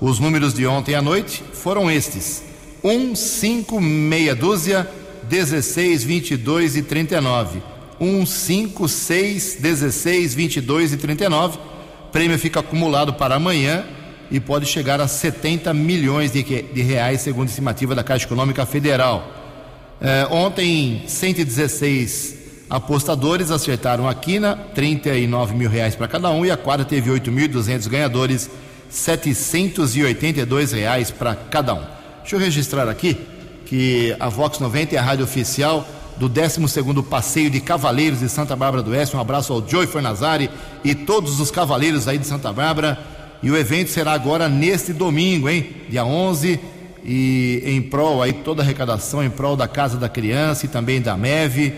Os 0.00 0.18
números 0.18 0.52
de 0.52 0.66
ontem 0.66 0.96
à 0.96 1.00
noite 1.00 1.42
foram 1.54 1.90
estes: 1.90 2.42
1, 2.84 3.16
5, 3.16 3.80
meia 3.80 4.34
dúzia, 4.34 4.86
16, 5.30 6.04
22 6.04 6.76
e 6.76 6.82
39. 6.82 7.77
1, 8.00 8.26
5, 8.26 8.88
6, 8.88 9.58
16, 9.60 10.34
22 10.34 10.92
e 10.92 10.96
39. 10.96 11.58
Prêmio 12.12 12.38
fica 12.38 12.60
acumulado 12.60 13.14
para 13.14 13.34
amanhã 13.34 13.84
e 14.30 14.38
pode 14.38 14.66
chegar 14.66 15.00
a 15.00 15.08
70 15.08 15.72
milhões 15.74 16.32
de, 16.32 16.42
de 16.42 16.82
reais, 16.82 17.20
segundo 17.20 17.48
a 17.48 17.50
estimativa 17.50 17.94
da 17.94 18.04
Caixa 18.04 18.26
Econômica 18.26 18.64
Federal. 18.66 19.32
É, 20.00 20.26
ontem, 20.30 21.02
116 21.06 22.36
apostadores 22.70 23.50
acertaram 23.50 24.08
a 24.08 24.14
quina, 24.14 24.56
39 24.74 25.54
mil 25.54 25.70
reais 25.70 25.94
para 25.94 26.06
cada 26.06 26.30
um, 26.30 26.44
e 26.44 26.50
a 26.50 26.56
quadra 26.56 26.84
teve 26.84 27.10
8.200 27.10 27.88
ganhadores, 27.88 28.50
782 28.90 30.72
reais 30.72 31.10
para 31.10 31.34
cada 31.34 31.74
um. 31.74 31.82
Deixa 32.20 32.36
eu 32.36 32.40
registrar 32.40 32.88
aqui 32.88 33.16
que 33.64 34.14
a 34.18 34.28
Vox 34.28 34.58
90 34.58 34.94
é 34.94 34.98
a 34.98 35.02
rádio 35.02 35.24
oficial 35.24 35.86
do 36.18 36.28
12º 36.28 37.02
Passeio 37.04 37.48
de 37.48 37.60
Cavaleiros 37.60 38.20
de 38.20 38.28
Santa 38.28 38.56
Bárbara 38.56 38.82
do 38.82 38.90
Oeste. 38.90 39.16
Um 39.16 39.20
abraço 39.20 39.52
ao 39.52 39.66
Joey 39.66 39.86
Fornazari 39.86 40.50
e 40.82 40.94
todos 40.94 41.40
os 41.40 41.50
cavaleiros 41.50 42.08
aí 42.08 42.18
de 42.18 42.26
Santa 42.26 42.52
Bárbara. 42.52 42.98
E 43.42 43.50
o 43.50 43.56
evento 43.56 43.90
será 43.90 44.12
agora 44.12 44.48
neste 44.48 44.92
domingo, 44.92 45.48
hein? 45.48 45.70
Dia 45.88 46.04
11 46.04 46.58
e 47.04 47.62
em 47.64 47.80
prol 47.80 48.20
aí 48.22 48.32
toda 48.32 48.62
a 48.62 48.64
arrecadação 48.64 49.22
em 49.22 49.30
prol 49.30 49.56
da 49.56 49.68
Casa 49.68 49.96
da 49.96 50.08
Criança 50.08 50.66
e 50.66 50.68
também 50.68 51.00
da 51.00 51.16
MEV. 51.16 51.72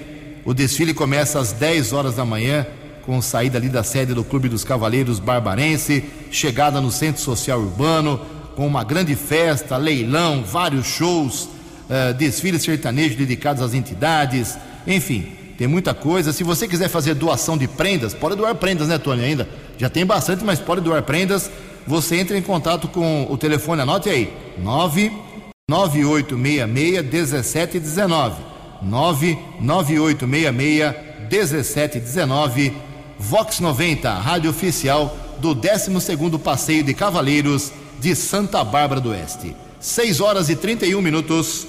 O 0.45 0.55
desfile 0.55 0.95
começa 0.95 1.39
às 1.39 1.53
10 1.53 1.93
horas 1.93 2.17
da 2.17 2.25
manhã 2.25 2.67
com 3.05 3.21
saída 3.21 3.59
ali 3.59 3.69
da 3.69 3.83
sede 3.83 4.15
do 4.15 4.25
Clube 4.25 4.49
dos 4.49 4.65
Cavaleiros 4.65 5.19
Barbarense, 5.19 6.05
chegada 6.31 6.81
no 6.81 6.91
Centro 6.91 7.21
Social 7.21 7.61
Urbano, 7.61 8.21
com 8.55 8.67
uma 8.67 8.85
grande 8.85 9.15
festa, 9.15 9.77
leilão, 9.77 10.43
vários 10.45 10.87
shows, 10.87 11.49
uh, 11.91 12.15
desfiles 12.15 12.63
sertanejos 12.63 13.19
dedicados 13.19 13.63
às 13.63 13.75
entidades, 13.75 14.57
enfim, 14.87 15.31
tem 15.59 15.67
muita 15.67 15.93
coisa. 15.93 16.33
Se 16.33 16.43
você 16.43 16.67
quiser 16.67 16.89
fazer 16.89 17.13
doação 17.15 17.59
de 17.59 17.69
prendas, 17.69 18.15
pode 18.15 18.37
doar 18.37 18.55
prendas, 18.55 18.89
né, 18.89 18.97
Tony? 18.97 19.23
Ainda 19.25 19.47
já 19.77 19.91
tem 19.91 20.07
bastante, 20.07 20.43
mas 20.45 20.59
pode 20.59 20.81
doar 20.81 21.03
prendas. 21.03 21.51
Você 21.87 22.17
entra 22.17 22.39
em 22.39 22.43
contato 22.43 22.89
com 22.89 23.27
o 23.29 23.37
telefone, 23.37 23.83
anote 23.83 24.09
aí: 24.09 24.33
99866 24.59 27.05
1719. 27.05 28.49
99866 28.83 30.95
1719 31.31 32.89
Vox 33.23 33.61
90, 33.61 34.15
rádio 34.15 34.49
oficial 34.49 35.15
do 35.41 35.55
12º 35.55 36.39
Passeio 36.39 36.83
de 36.83 36.95
Cavaleiros 36.95 37.71
de 38.01 38.17
Santa 38.17 38.65
Bárbara 38.65 38.99
do 38.99 39.11
Oeste. 39.11 39.55
6 39.81 40.21
horas 40.21 40.51
e 40.51 40.57
31 40.57 41.01
minutos. 41.01 41.67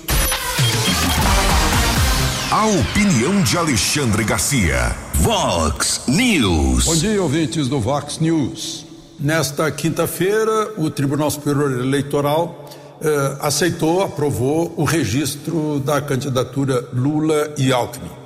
A 2.51 2.65
opinião 2.65 3.41
de 3.41 3.58
Alexandre 3.58 4.25
Garcia. 4.25 4.94
Vox 5.13 6.01
News. 6.08 6.86
Bom 6.86 6.96
dia, 6.96 7.24
ouvintes 7.24 7.70
do 7.70 7.80
Vox 7.80 8.20
News. 8.20 8.86
Nesta 9.18 9.72
quinta-feira, 9.72 10.74
o 10.77 10.89
Tribunal 10.89 11.32
Superior 11.32 11.72
Eleitoral 11.72 12.70
eh, 13.01 13.38
aceitou, 13.39 14.01
aprovou 14.01 14.74
o 14.75 14.84
registro 14.84 15.80
da 15.80 16.01
candidatura 16.01 16.86
Lula 16.94 17.53
e 17.58 17.72
Alckmin 17.72 18.22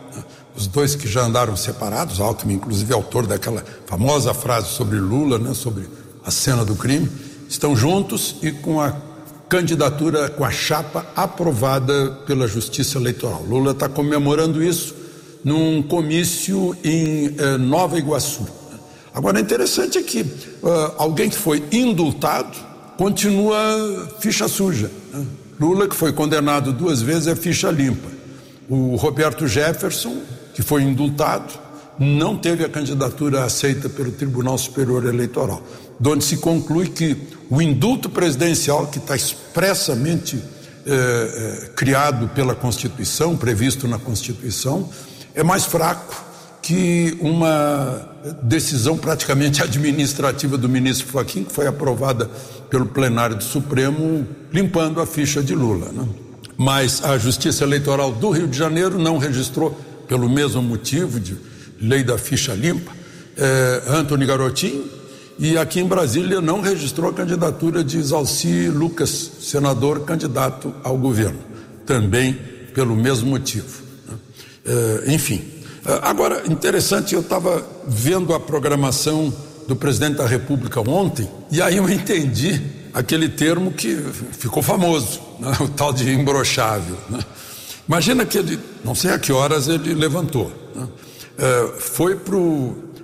os 0.56 0.68
dois 0.68 0.96
que 0.96 1.06
já 1.06 1.22
andaram 1.22 1.56
separados, 1.58 2.22
Alckmin, 2.22 2.54
inclusive 2.54 2.94
autor 2.94 3.28
daquela 3.28 3.62
famosa 3.86 4.34
frase 4.34 4.70
sobre 4.70 4.98
Lula, 4.98 5.38
né, 5.38 5.54
sobre 5.54 5.86
a 6.24 6.32
cena 6.32 6.64
do 6.64 6.76
crime, 6.76 7.12
estão 7.50 7.76
juntos 7.76 8.38
e 8.42 8.54
com 8.54 8.80
a 8.80 8.96
candidatura, 9.56 10.30
com 10.30 10.44
a 10.44 10.52
chapa 10.52 11.06
aprovada 11.16 12.12
pela 12.28 12.46
Justiça 12.46 12.98
Eleitoral. 12.98 13.42
Lula 13.48 13.72
está 13.72 13.88
comemorando 13.88 14.62
isso 14.62 14.94
num 15.46 15.82
comício 15.82 16.76
em 16.84 17.34
eh, 17.38 17.58
Nova 17.58 17.98
Iguaçu. 17.98 18.46
Agora, 19.14 19.40
interessante 19.40 19.98
é 19.98 20.04
que 20.04 20.24
uh, 20.24 20.94
alguém 20.98 21.30
que 21.30 21.38
foi 21.38 21.64
indultado 21.72 22.58
continua 22.98 23.56
ficha 24.20 24.46
suja. 24.50 24.92
Né? 25.14 25.26
Lula, 25.58 25.88
que 25.88 25.96
foi 25.96 26.12
condenado 26.12 26.74
duas 26.74 27.02
vezes, 27.02 27.28
é 27.28 27.36
ficha 27.36 27.72
limpa. 27.72 28.10
O 28.68 28.96
Roberto 28.98 29.48
Jefferson 29.48 30.18
que 30.54 30.62
foi 30.62 30.84
indultado, 30.84 31.54
não 32.00 32.38
teve 32.38 32.64
a 32.64 32.70
candidatura 32.70 33.44
aceita 33.44 33.90
pelo 33.90 34.12
Tribunal 34.12 34.58
Superior 34.58 35.06
Eleitoral, 35.06 35.62
onde 36.06 36.24
se 36.24 36.38
conclui 36.38 36.90
que 36.90 37.16
o 37.50 37.62
indulto 37.62 38.10
presidencial, 38.10 38.88
que 38.88 38.98
está 38.98 39.16
expressamente 39.16 40.42
eh, 40.86 40.92
eh, 41.66 41.70
criado 41.76 42.28
pela 42.30 42.54
Constituição, 42.54 43.38
previsto 43.38 43.88
na 43.88 43.98
Constituição, 43.98 44.90
é 45.34 45.44
mais 45.44 45.66
fraco 45.66 46.26
que 46.62 47.18
uma 47.22 48.10
decisão 48.42 48.98
praticamente 48.98 49.62
administrativa 49.64 50.58
do 50.58 50.68
ministro 50.68 51.08
Fachin, 51.08 51.44
que 51.44 51.52
foi 51.52 51.68
aprovada 51.68 52.30
pelo 52.70 52.88
plenário 52.88 53.36
do 53.36 53.44
Supremo, 53.44 54.28
limpando 54.52 55.00
a 55.00 55.06
ficha 55.06 55.42
de 55.42 55.54
Lula. 55.54 55.92
Né? 55.92 56.08
Mas 56.58 57.04
a 57.04 57.18
Justiça 57.18 57.64
Eleitoral 57.64 58.12
do 58.12 58.32
Rio 58.32 58.48
de 58.48 58.58
Janeiro 58.58 58.98
não 58.98 59.18
registrou 59.18 59.80
pelo 60.08 60.30
mesmo 60.30 60.62
motivo 60.62 61.20
de 61.20 61.38
lei 61.80 62.04
da 62.04 62.18
ficha 62.18 62.54
limpa, 62.54 62.92
é, 63.38 63.84
Antony 63.88 64.26
Garotinho, 64.26 64.86
e 65.38 65.58
aqui 65.58 65.82
em 65.82 65.86
Brasília 65.86 66.40
não 66.40 66.62
registrou 66.62 67.10
a 67.10 67.14
candidatura 67.14 67.84
de 67.84 68.02
Zalci 68.02 68.70
Lucas, 68.70 69.32
senador 69.42 70.06
candidato 70.06 70.74
ao 70.84 70.98
governo, 70.98 71.40
também 71.86 72.34
pelo 72.74 72.96
mesmo 72.96 73.30
motivo. 73.30 73.84
É, 74.66 75.14
enfim, 75.14 75.44
é, 75.86 76.00
agora, 76.02 76.44
interessante, 76.48 77.14
eu 77.14 77.22
estava 77.22 77.66
vendo 77.88 78.34
a 78.34 78.40
programação 78.40 79.34
do 79.68 79.76
presidente 79.76 80.18
da 80.18 80.26
República 80.26 80.80
ontem, 80.82 81.30
e 81.52 81.62
aí 81.62 81.78
eu 81.78 81.88
entendi 81.92 82.62
aquele 82.94 83.28
termo 83.28 83.72
que 83.72 83.98
ficou 84.32 84.64
famoso, 84.64 85.20
né? 85.40 85.52
o 85.60 85.68
tal 85.68 85.92
de 85.92 86.10
imbrochável. 86.10 86.96
Né? 87.10 87.20
Imagina 87.88 88.26
que 88.26 88.38
ele, 88.38 88.58
não 88.84 88.96
sei 88.96 89.12
a 89.12 89.20
que 89.20 89.34
horas 89.34 89.68
ele 89.68 89.94
levantou, 89.94 90.52
né? 90.74 90.88
É, 91.38 91.80
foi 91.80 92.16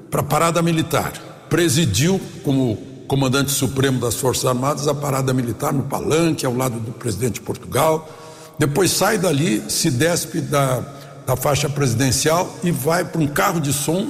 para 0.09 0.21
a 0.21 0.23
parada 0.23 0.61
militar, 0.61 1.13
presidiu 1.49 2.19
como 2.43 2.77
comandante 3.07 3.51
supremo 3.51 3.99
das 3.99 4.15
Forças 4.15 4.45
Armadas 4.45 4.87
a 4.87 4.93
parada 4.93 5.33
militar 5.33 5.73
no 5.73 5.83
Palanque, 5.83 6.45
ao 6.45 6.55
lado 6.55 6.79
do 6.79 6.91
presidente 6.93 7.35
de 7.35 7.41
Portugal. 7.41 8.09
Depois 8.57 8.91
sai 8.91 9.17
dali, 9.17 9.61
se 9.67 9.91
despe 9.91 10.39
da, 10.39 10.79
da 11.25 11.35
faixa 11.35 11.67
presidencial 11.67 12.55
e 12.63 12.71
vai 12.71 13.03
para 13.03 13.19
um 13.19 13.27
carro 13.27 13.59
de 13.59 13.73
som 13.73 14.07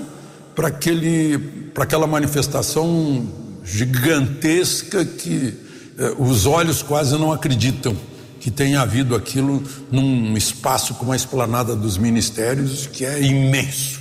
para 0.53 0.67
aquela 0.67 2.05
manifestação 2.05 3.27
gigantesca 3.63 5.03
que 5.05 5.57
eh, 5.97 6.13
os 6.19 6.45
olhos 6.45 6.83
quase 6.83 7.17
não 7.17 7.31
acreditam 7.31 7.95
que 8.39 8.51
tenha 8.51 8.81
havido 8.81 9.15
aquilo 9.15 9.63
num 9.91 10.35
espaço 10.35 10.95
como 10.95 11.11
a 11.11 11.15
esplanada 11.15 11.75
dos 11.75 11.97
ministérios, 11.97 12.87
que 12.87 13.05
é 13.05 13.21
imenso. 13.21 14.00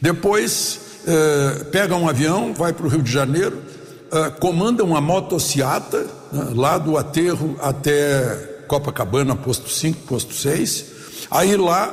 Depois 0.00 0.80
eh, 1.06 1.66
pega 1.70 1.94
um 1.96 2.08
avião, 2.08 2.54
vai 2.54 2.72
para 2.72 2.86
o 2.86 2.88
Rio 2.88 3.02
de 3.02 3.10
Janeiro, 3.12 3.62
eh, 4.12 4.30
comanda 4.40 4.82
uma 4.84 5.00
motociata, 5.00 6.06
né, 6.32 6.52
lá 6.54 6.78
do 6.78 6.96
aterro 6.96 7.56
até 7.60 8.64
Copacabana, 8.66 9.36
posto 9.36 9.68
5, 9.68 10.02
posto 10.06 10.34
6. 10.34 10.84
Aí 11.30 11.56
lá 11.56 11.88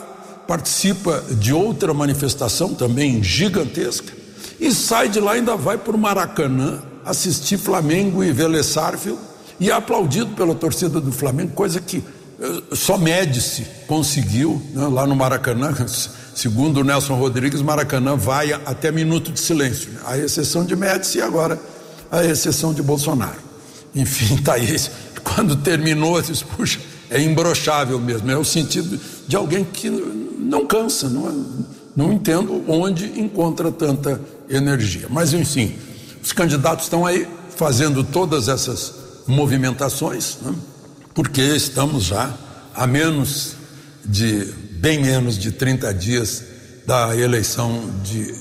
participa 0.47 1.23
de 1.31 1.53
outra 1.53 1.93
manifestação 1.93 2.73
também 2.73 3.23
gigantesca 3.23 4.13
e 4.59 4.71
sai 4.71 5.09
de 5.09 5.19
lá 5.19 5.33
ainda 5.33 5.55
vai 5.55 5.77
para 5.77 5.95
o 5.95 5.97
Maracanã 5.97 6.81
assistir 7.05 7.57
Flamengo 7.57 8.23
e 8.23 8.31
Vélez 8.31 8.67
Sarsfield 8.67 9.19
e 9.59 9.69
é 9.69 9.73
aplaudido 9.73 10.35
pela 10.35 10.55
torcida 10.55 11.00
do 11.00 11.11
Flamengo, 11.11 11.51
coisa 11.53 11.79
que 11.79 12.03
eh, 12.39 12.75
só 12.75 12.97
Médici 12.97 13.65
conseguiu 13.88 14.61
né, 14.73 14.88
lá 14.88 15.05
no 15.05 15.15
Maracanã. 15.15 15.73
Segundo 16.33 16.81
o 16.81 16.83
Nelson 16.83 17.15
Rodrigues, 17.15 17.61
Maracanã 17.61 18.15
vai 18.15 18.53
até 18.53 18.91
minuto 18.91 19.31
de 19.31 19.39
silêncio, 19.39 19.91
né, 19.91 20.00
a 20.05 20.17
exceção 20.17 20.65
de 20.65 20.75
Médici 20.75 21.17
e 21.17 21.21
agora 21.21 21.59
a 22.11 22.23
exceção 22.23 22.73
de 22.73 22.81
Bolsonaro. 22.81 23.39
Enfim, 23.95 24.38
tá 24.43 24.53
aí. 24.53 24.79
Quando 25.23 25.55
terminou, 25.55 26.17
eu 26.17 26.21
disse, 26.21 26.43
puxa, 26.43 26.79
é 27.09 27.21
imbrochável 27.21 28.00
mesmo. 28.00 28.29
É 28.31 28.38
o 28.38 28.43
sentido 28.43 29.00
de 29.27 29.35
alguém 29.35 29.63
que 29.63 29.89
não 29.89 30.65
cansa, 30.65 31.09
não, 31.09 31.29
é, 31.29 31.33
não 31.95 32.13
entendo 32.13 32.63
onde 32.67 33.19
encontra 33.19 33.71
tanta 33.71 34.19
energia. 34.50 35.07
Mas, 35.09 35.33
enfim, 35.33 35.75
os 36.21 36.31
candidatos 36.31 36.85
estão 36.85 37.05
aí 37.05 37.27
fazendo 37.55 38.03
todas 38.03 38.47
essas 38.47 38.93
movimentações, 39.27 40.38
né? 40.41 40.53
porque 41.13 41.41
estamos 41.41 42.05
já 42.05 42.33
a 42.73 42.88
menos 42.88 43.55
de, 44.03 44.51
bem 44.81 45.00
menos 45.00 45.38
de 45.38 45.51
30 45.51 45.93
dias 45.93 46.43
da 46.88 47.15
eleição 47.15 47.93
de, 48.03 48.33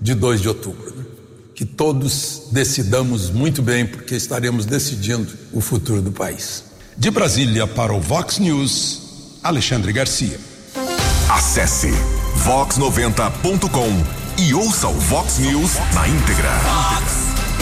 de 0.00 0.14
2 0.14 0.40
de 0.40 0.48
outubro. 0.48 0.94
Né? 0.94 1.04
Que 1.52 1.64
todos 1.64 2.44
decidamos 2.52 3.28
muito 3.28 3.60
bem, 3.60 3.84
porque 3.84 4.14
estaremos 4.14 4.64
decidindo 4.64 5.28
o 5.52 5.60
futuro 5.60 6.00
do 6.00 6.12
país. 6.12 6.64
De 6.96 7.10
Brasília 7.10 7.66
para 7.66 7.92
o 7.92 8.00
Vox 8.00 8.38
News, 8.38 9.38
Alexandre 9.42 9.92
Garcia. 9.92 10.38
Acesse 11.28 11.90
vox90.com 12.44 14.40
e 14.42 14.54
ouça 14.54 14.86
o 14.86 14.94
Vox 14.94 15.38
News 15.38 15.72
na 15.92 16.08
íntegra. 16.08 16.50
Vox 16.58 17.12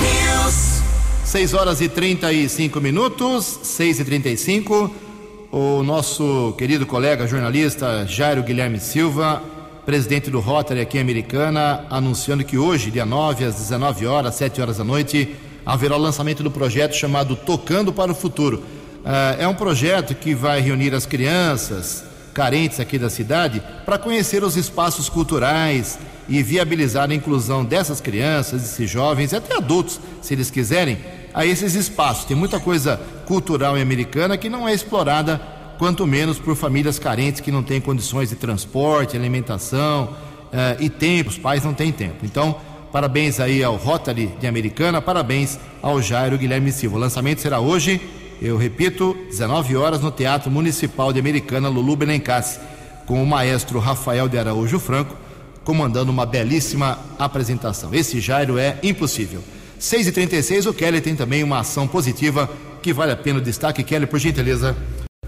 News. 0.03 0.83
6 1.25 1.55
horas 1.55 1.81
e 1.81 1.89
35 1.89 2.81
minutos, 2.81 3.59
6 3.63 4.01
e 4.01 4.05
35 4.05 5.08
O 5.51 5.83
nosso 5.83 6.55
querido 6.59 6.85
colega 6.85 7.27
jornalista 7.27 8.07
Jairo 8.07 8.43
Guilherme 8.43 8.79
Silva, 8.79 9.43
presidente 9.87 10.31
do 10.31 10.41
Rotary 10.41 10.83
aqui 10.83 10.99
em 10.99 11.01
Americana, 11.01 11.87
anunciando 11.89 12.45
que 12.45 12.59
hoje, 12.59 12.91
dia 12.91 13.07
9, 13.07 13.47
às 13.47 13.55
19 13.55 14.07
horas, 14.07 14.35
7 14.35 14.61
horas 14.61 14.77
da 14.77 14.85
noite, 14.85 15.35
haverá 15.65 15.97
o 15.97 16.01
lançamento 16.01 16.43
do 16.43 16.51
projeto 16.51 16.95
chamado 16.95 17.35
Tocando 17.35 17.91
para 17.95 18.13
o 18.13 18.15
Futuro. 18.15 18.59
Uh, 18.59 19.41
é 19.41 19.49
um 19.49 19.55
projeto 19.55 20.15
que 20.15 20.35
vai 20.35 20.61
reunir 20.61 20.93
as 20.93 21.07
crianças 21.07 22.05
carentes 22.35 22.79
aqui 22.79 22.99
da 22.99 23.09
cidade 23.09 23.63
para 23.87 23.97
conhecer 23.97 24.45
os 24.45 24.55
espaços 24.55 25.09
culturais 25.09 25.99
e 26.29 26.43
viabilizar 26.43 27.11
a 27.11 27.15
inclusão 27.15 27.65
dessas 27.65 28.03
crianças, 28.03 28.61
desses 28.61 28.91
jovens 28.91 29.33
e 29.33 29.37
até 29.37 29.57
adultos, 29.57 29.99
se 30.21 30.35
eles 30.35 30.51
quiserem, 30.51 30.99
a 31.39 31.47
esses 31.47 31.77
espaços. 31.77 32.25
Tem 32.25 32.37
muita 32.37 32.59
coisa 32.59 33.01
cultural 33.25 33.79
e 33.79 33.81
americana 33.81 34.37
que 34.37 34.49
não 34.49 34.69
é 34.69 34.75
explorada, 34.75 35.41
quanto 35.79 36.05
menos 36.05 36.37
por 36.37 36.57
famílias 36.57 36.99
carentes 36.99 37.41
que 37.41 37.53
não 37.53 37.63
têm 37.63 37.81
condições 37.81 38.31
de 38.31 38.35
transporte, 38.35 39.17
alimentação 39.17 40.17
eh, 40.53 40.79
e 40.81 40.91
tempo. 40.91 41.31
Os 41.31 41.39
pais 41.39 41.63
não 41.63 41.73
têm 41.73 41.93
tempo. 41.93 42.27
Então, 42.27 42.57
parabéns 42.91 43.39
aí 43.39 43.63
ao 43.63 43.77
Rotary 43.77 44.27
de 44.41 44.49
Americana, 44.49 45.01
parabéns 45.01 45.61
ao 45.81 46.03
Jairo 46.03 46.37
Guilherme 46.37 46.73
Silva. 46.73 46.97
O 46.97 46.99
lançamento 46.99 47.41
será 47.41 47.61
hoje, 47.61 48.01
eu 48.43 48.57
repito, 48.57 49.17
19 49.29 49.77
horas 49.77 50.01
no 50.01 50.11
Teatro 50.11 50.51
Municipal 50.51 51.13
de 51.13 51.21
Americana, 51.21 51.69
Lulu 51.69 51.95
Belencassi, 51.95 52.59
com 53.07 53.23
o 53.23 53.27
maestro 53.27 53.79
Rafael 53.79 54.29
de 54.29 54.37
Araújo 54.37 54.81
Franco 54.81 55.15
comandando 55.63 56.11
uma 56.11 56.27
belíssima 56.27 56.99
apresentação. 57.17 57.95
Esse 57.95 58.21
Jairo 58.21 58.59
é 58.59 58.77
impossível. 58.83 59.41
6h36, 59.81 60.67
o 60.67 60.75
Kelly 60.75 61.01
tem 61.01 61.15
também 61.15 61.43
uma 61.43 61.61
ação 61.61 61.87
positiva 61.87 62.51
que 62.83 62.93
vale 62.93 63.13
a 63.13 63.17
pena 63.17 63.39
o 63.39 63.43
destaque. 63.43 63.83
Kelly, 63.83 64.07
por 64.07 64.19
gentileza. 64.19 64.77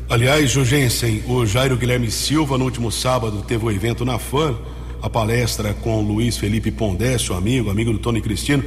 Aliás, 0.08 0.50
Jugensen, 0.50 1.22
o 1.28 1.46
Jairo 1.46 1.76
Guilherme 1.76 2.10
Silva, 2.10 2.58
no 2.58 2.64
último 2.64 2.90
sábado, 2.90 3.44
teve 3.46 3.64
o 3.64 3.68
um 3.68 3.70
evento 3.70 4.04
na 4.04 4.18
FAN, 4.18 4.56
a 5.00 5.08
palestra 5.08 5.72
com 5.72 6.02
Luiz 6.02 6.36
Felipe 6.36 6.70
Pondé, 6.70 7.16
seu 7.16 7.36
amigo, 7.36 7.70
amigo 7.70 7.92
do 7.92 7.98
Tony 7.98 8.20
Cristino. 8.20 8.64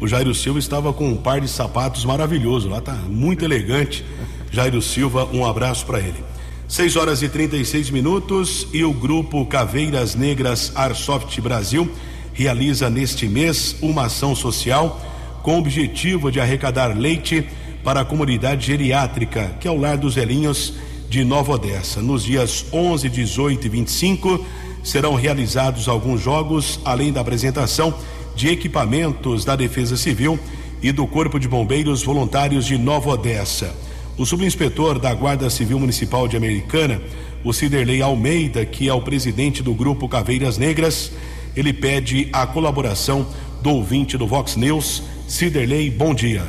O 0.00 0.08
Jairo 0.08 0.34
Silva 0.34 0.58
estava 0.58 0.92
com 0.92 1.08
um 1.08 1.16
par 1.16 1.40
de 1.40 1.48
sapatos 1.48 2.04
maravilhoso, 2.04 2.68
lá 2.68 2.80
tá 2.80 2.94
muito 2.94 3.44
elegante. 3.44 4.04
Jairo 4.50 4.80
Silva, 4.80 5.28
um 5.32 5.44
abraço 5.44 5.84
para 5.84 5.98
ele. 5.98 6.24
6 6.66 6.96
horas 6.96 7.22
e 7.22 7.28
36 7.28 7.90
minutos 7.90 8.66
e 8.72 8.82
o 8.82 8.92
grupo 8.92 9.44
Caveiras 9.46 10.14
Negras 10.14 10.72
Arsoft 10.74 11.40
Brasil 11.40 11.88
realiza 12.32 12.90
neste 12.90 13.28
mês 13.28 13.76
uma 13.80 14.06
ação 14.06 14.34
social 14.34 15.00
com 15.46 15.54
o 15.54 15.58
objetivo 15.60 16.28
de 16.28 16.40
arrecadar 16.40 16.88
leite 16.88 17.46
para 17.84 18.00
a 18.00 18.04
comunidade 18.04 18.66
geriátrica, 18.66 19.54
que 19.60 19.68
é 19.68 19.70
o 19.70 19.78
Lar 19.78 19.96
dos 19.96 20.16
Velhinhos 20.16 20.74
de 21.08 21.22
Nova 21.22 21.52
Odessa. 21.52 22.02
Nos 22.02 22.24
dias 22.24 22.66
11, 22.72 23.08
18 23.08 23.64
e 23.64 23.68
25 23.68 24.44
serão 24.82 25.14
realizados 25.14 25.86
alguns 25.86 26.20
jogos, 26.20 26.80
além 26.84 27.12
da 27.12 27.20
apresentação 27.20 27.94
de 28.34 28.48
equipamentos 28.48 29.44
da 29.44 29.54
Defesa 29.54 29.96
Civil 29.96 30.36
e 30.82 30.90
do 30.90 31.06
Corpo 31.06 31.38
de 31.38 31.46
Bombeiros 31.46 32.02
Voluntários 32.02 32.66
de 32.66 32.76
Nova 32.76 33.10
Odessa. 33.10 33.72
O 34.18 34.26
subinspetor 34.26 34.98
da 34.98 35.14
Guarda 35.14 35.48
Civil 35.48 35.78
Municipal 35.78 36.26
de 36.26 36.36
Americana, 36.36 37.00
o 37.44 37.52
Ciderley 37.52 38.02
Almeida, 38.02 38.66
que 38.66 38.88
é 38.88 38.92
o 38.92 39.00
presidente 39.00 39.62
do 39.62 39.72
grupo 39.72 40.08
Caveiras 40.08 40.58
Negras, 40.58 41.12
ele 41.54 41.72
pede 41.72 42.28
a 42.32 42.48
colaboração 42.48 43.24
do 43.62 43.70
ouvinte 43.70 44.18
do 44.18 44.26
Vox 44.26 44.56
News 44.56 45.04
Ciderley, 45.28 45.90
bom 45.90 46.14
dia. 46.14 46.46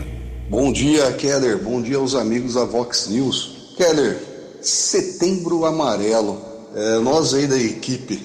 Bom 0.48 0.72
dia, 0.72 1.12
Keller. 1.14 1.58
Bom 1.58 1.82
dia 1.82 1.98
aos 1.98 2.14
amigos 2.14 2.54
da 2.54 2.64
Vox 2.64 3.08
News. 3.08 3.74
Keller, 3.76 4.18
setembro 4.62 5.66
amarelo. 5.66 6.40
É, 6.76 7.00
nós 7.00 7.34
aí 7.34 7.48
da 7.48 7.58
equipe 7.58 8.22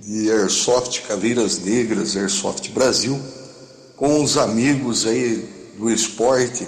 de 0.00 0.30
Airsoft 0.30 1.02
Caveiras 1.02 1.60
Negras, 1.60 2.16
Airsoft 2.16 2.70
Brasil, 2.70 3.20
com 3.94 4.22
os 4.24 4.38
amigos 4.38 5.06
aí 5.06 5.46
do 5.78 5.90
esporte 5.90 6.66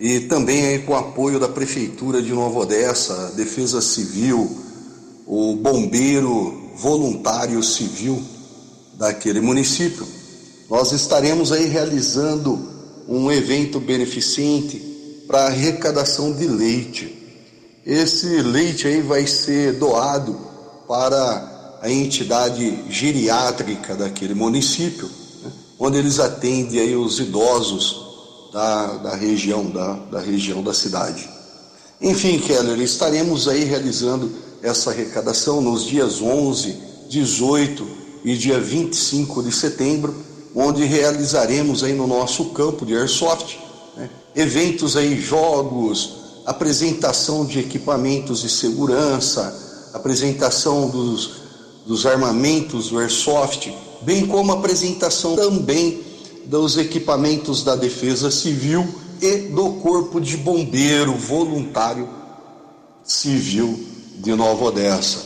e 0.00 0.20
também 0.20 0.66
aí 0.66 0.78
com 0.80 0.94
o 0.94 0.96
apoio 0.96 1.38
da 1.38 1.48
Prefeitura 1.48 2.20
de 2.20 2.32
Nova 2.32 2.58
Odessa, 2.58 3.32
Defesa 3.36 3.80
Civil, 3.80 4.50
o 5.24 5.54
bombeiro 5.54 6.72
voluntário 6.74 7.62
civil 7.62 8.20
daquele 8.98 9.40
município 9.40 10.17
nós 10.70 10.92
estaremos 10.92 11.50
aí 11.50 11.66
realizando 11.66 12.68
um 13.08 13.32
evento 13.32 13.80
beneficente 13.80 14.78
para 15.26 15.46
arrecadação 15.46 16.32
de 16.32 16.46
leite. 16.46 17.16
Esse 17.84 18.26
leite 18.42 18.86
aí 18.86 19.00
vai 19.00 19.26
ser 19.26 19.74
doado 19.74 20.38
para 20.86 21.78
a 21.80 21.90
entidade 21.90 22.84
geriátrica 22.90 23.94
daquele 23.94 24.34
município, 24.34 25.08
né, 25.42 25.52
onde 25.78 25.96
eles 25.96 26.18
atendem 26.18 26.80
aí 26.80 26.96
os 26.96 27.18
idosos 27.18 28.50
da, 28.52 28.96
da 28.98 29.14
região 29.14 29.70
da, 29.70 29.94
da 29.94 30.20
região 30.20 30.62
da 30.62 30.74
cidade. 30.74 31.28
Enfim, 32.00 32.38
Keller, 32.38 32.78
estaremos 32.80 33.48
aí 33.48 33.64
realizando 33.64 34.30
essa 34.62 34.90
arrecadação 34.90 35.62
nos 35.62 35.84
dias 35.84 36.20
11, 36.20 36.76
18 37.08 37.86
e 38.24 38.36
dia 38.36 38.60
25 38.60 39.42
de 39.42 39.52
setembro 39.52 40.27
onde 40.60 40.84
realizaremos 40.84 41.84
aí 41.84 41.92
no 41.92 42.08
nosso 42.08 42.46
campo 42.46 42.84
de 42.84 42.96
airsoft 42.96 43.56
né, 43.96 44.10
eventos 44.34 44.96
aí, 44.96 45.20
jogos, 45.20 46.42
apresentação 46.44 47.46
de 47.46 47.60
equipamentos 47.60 48.40
de 48.40 48.48
segurança, 48.48 49.90
apresentação 49.94 50.90
dos, 50.90 51.30
dos 51.86 52.04
armamentos 52.04 52.88
do 52.88 52.98
airsoft, 52.98 53.72
bem 54.02 54.26
como 54.26 54.50
apresentação 54.50 55.36
também 55.36 56.02
dos 56.46 56.76
equipamentos 56.76 57.62
da 57.62 57.76
Defesa 57.76 58.28
Civil 58.28 58.84
e 59.22 59.36
do 59.50 59.74
Corpo 59.74 60.20
de 60.20 60.36
Bombeiro 60.36 61.14
Voluntário 61.14 62.08
Civil 63.04 63.78
de 64.16 64.34
Nova 64.34 64.64
Odessa. 64.64 65.20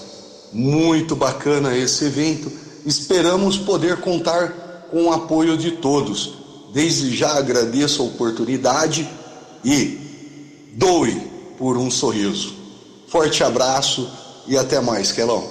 Muito 0.52 1.16
bacana 1.16 1.74
esse 1.74 2.04
evento. 2.04 2.52
Esperamos 2.84 3.56
poder 3.56 3.98
contar 4.02 4.61
com 4.92 5.06
o 5.06 5.12
apoio 5.12 5.56
de 5.56 5.72
todos. 5.72 6.34
Desde 6.72 7.16
já 7.16 7.38
agradeço 7.38 8.02
a 8.02 8.04
oportunidade 8.04 9.08
e 9.64 9.98
doe, 10.74 11.32
por 11.58 11.76
um 11.76 11.90
sorriso. 11.90 12.54
Forte 13.08 13.42
abraço 13.42 14.08
e 14.46 14.56
até 14.56 14.80
mais, 14.80 15.10
Quelão. 15.12 15.44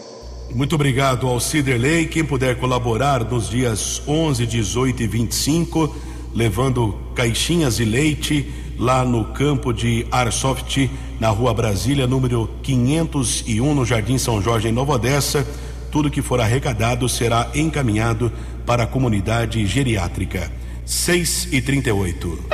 Muito 0.53 0.75
obrigado 0.75 1.27
ao 1.27 1.39
Ciderley. 1.39 2.07
Quem 2.07 2.23
puder 2.23 2.59
colaborar 2.59 3.23
nos 3.23 3.49
dias 3.49 4.01
11, 4.07 4.45
18 4.45 5.03
e 5.03 5.07
25, 5.07 5.95
levando 6.33 6.97
caixinhas 7.15 7.77
de 7.77 7.85
leite 7.85 8.51
lá 8.77 9.05
no 9.05 9.25
campo 9.25 9.71
de 9.71 10.05
Airsoft, 10.11 10.89
na 11.19 11.29
Rua 11.29 11.53
Brasília, 11.53 12.05
número 12.05 12.49
501, 12.63 13.73
no 13.73 13.85
Jardim 13.85 14.17
São 14.17 14.41
Jorge, 14.41 14.67
em 14.67 14.71
Nova 14.71 14.93
Odessa. 14.93 15.47
Tudo 15.91 16.09
que 16.09 16.21
for 16.21 16.39
arrecadado 16.39 17.09
será 17.09 17.49
encaminhado 17.53 18.31
para 18.65 18.83
a 18.83 18.87
comunidade 18.87 19.65
geriátrica. 19.65 20.49
6 20.85 21.49
e 21.51 21.61
38. 21.61 22.45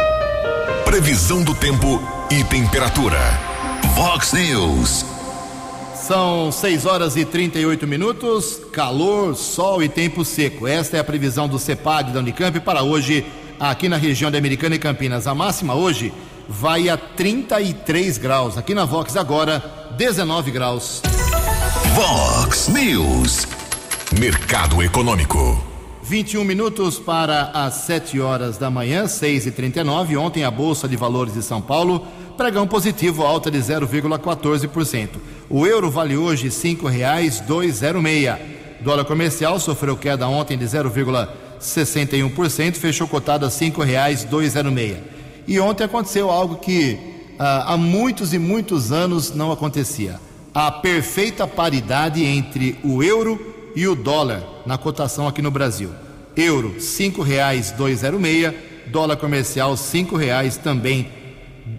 Previsão 0.83 1.43
do 1.43 1.53
tempo 1.53 2.01
e 2.31 2.43
temperatura. 2.43 3.19
Vox 3.95 4.33
News. 4.33 5.05
São 5.95 6.51
6 6.51 6.85
horas 6.85 7.15
e 7.15 7.25
38 7.25 7.85
minutos, 7.85 8.61
calor, 8.71 9.35
sol 9.35 9.83
e 9.83 9.89
tempo 9.89 10.23
seco. 10.23 10.65
Esta 10.65 10.97
é 10.97 10.99
a 10.99 11.03
previsão 11.03 11.47
do 11.47 11.59
CEPAD 11.59 12.13
da 12.13 12.19
Unicamp 12.19 12.59
para 12.61 12.81
hoje, 12.81 13.25
aqui 13.59 13.89
na 13.89 13.97
região 13.97 14.31
de 14.31 14.37
Americana 14.37 14.75
e 14.75 14.79
Campinas. 14.79 15.27
A 15.27 15.35
máxima 15.35 15.75
hoje 15.75 16.13
vai 16.47 16.89
a 16.89 16.97
33 16.97 18.17
graus. 18.17 18.57
Aqui 18.57 18.73
na 18.73 18.85
Vox 18.85 19.17
agora, 19.17 19.59
19 19.97 20.49
graus. 20.49 21.01
Vox 21.97 22.67
News. 22.67 23.47
Mercado 24.19 24.83
Econômico. 24.83 25.59
21 26.03 26.43
minutos 26.43 26.99
para 26.99 27.49
as 27.55 27.73
7 27.73 28.19
horas 28.19 28.55
da 28.55 28.69
manhã, 28.69 29.07
6 29.07 29.47
e 29.47 29.51
39 29.51 30.15
Ontem 30.15 30.43
a 30.43 30.51
Bolsa 30.51 30.87
de 30.87 30.95
Valores 30.95 31.33
de 31.33 31.41
São 31.41 31.59
Paulo, 31.59 32.05
pregão 32.37 32.67
positivo, 32.67 33.23
alta 33.23 33.49
de 33.49 33.57
0,14%. 33.57 35.09
O 35.49 35.65
euro 35.65 35.89
vale 35.89 36.15
hoje 36.15 36.43
R$ 36.43 36.51
5,206. 36.51 38.37
Dólar 38.81 39.05
comercial 39.05 39.59
sofreu 39.59 39.97
queda 39.97 40.27
ontem 40.27 40.55
de 40.55 40.65
0,61%, 40.65 42.75
fechou 42.75 43.07
cotado 43.07 43.43
a 43.43 43.49
R$ 43.49 43.55
5,206. 43.55 44.97
E 45.47 45.59
ontem 45.59 45.85
aconteceu 45.85 46.29
algo 46.29 46.57
que 46.57 46.99
ah, 47.39 47.73
há 47.73 47.77
muitos 47.77 48.35
e 48.35 48.37
muitos 48.37 48.91
anos 48.91 49.33
não 49.33 49.51
acontecia: 49.51 50.26
a 50.57 50.71
perfeita 50.71 51.45
paridade 51.45 52.25
entre 52.25 52.79
o 52.83 53.03
euro 53.03 53.71
e 53.75 53.87
o 53.87 53.93
dólar 53.93 54.41
na 54.65 54.75
cotação 54.75 55.27
aqui 55.27 55.39
no 55.39 55.51
Brasil. 55.51 55.91
Euro 56.35 56.81
zero 57.99 58.19
meia, 58.19 58.55
dólar 58.87 59.17
comercial 59.17 59.77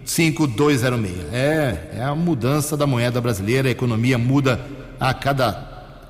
cinco 0.05 0.47
dois 0.47 0.83
zero 0.83 0.97
meia. 0.97 1.27
É, 1.33 1.97
é 1.97 2.03
a 2.05 2.15
mudança 2.15 2.77
da 2.77 2.87
moeda 2.87 3.21
brasileira, 3.21 3.67
a 3.67 3.73
economia 3.73 4.17
muda 4.17 4.65
a 5.01 5.13
cada 5.13 5.51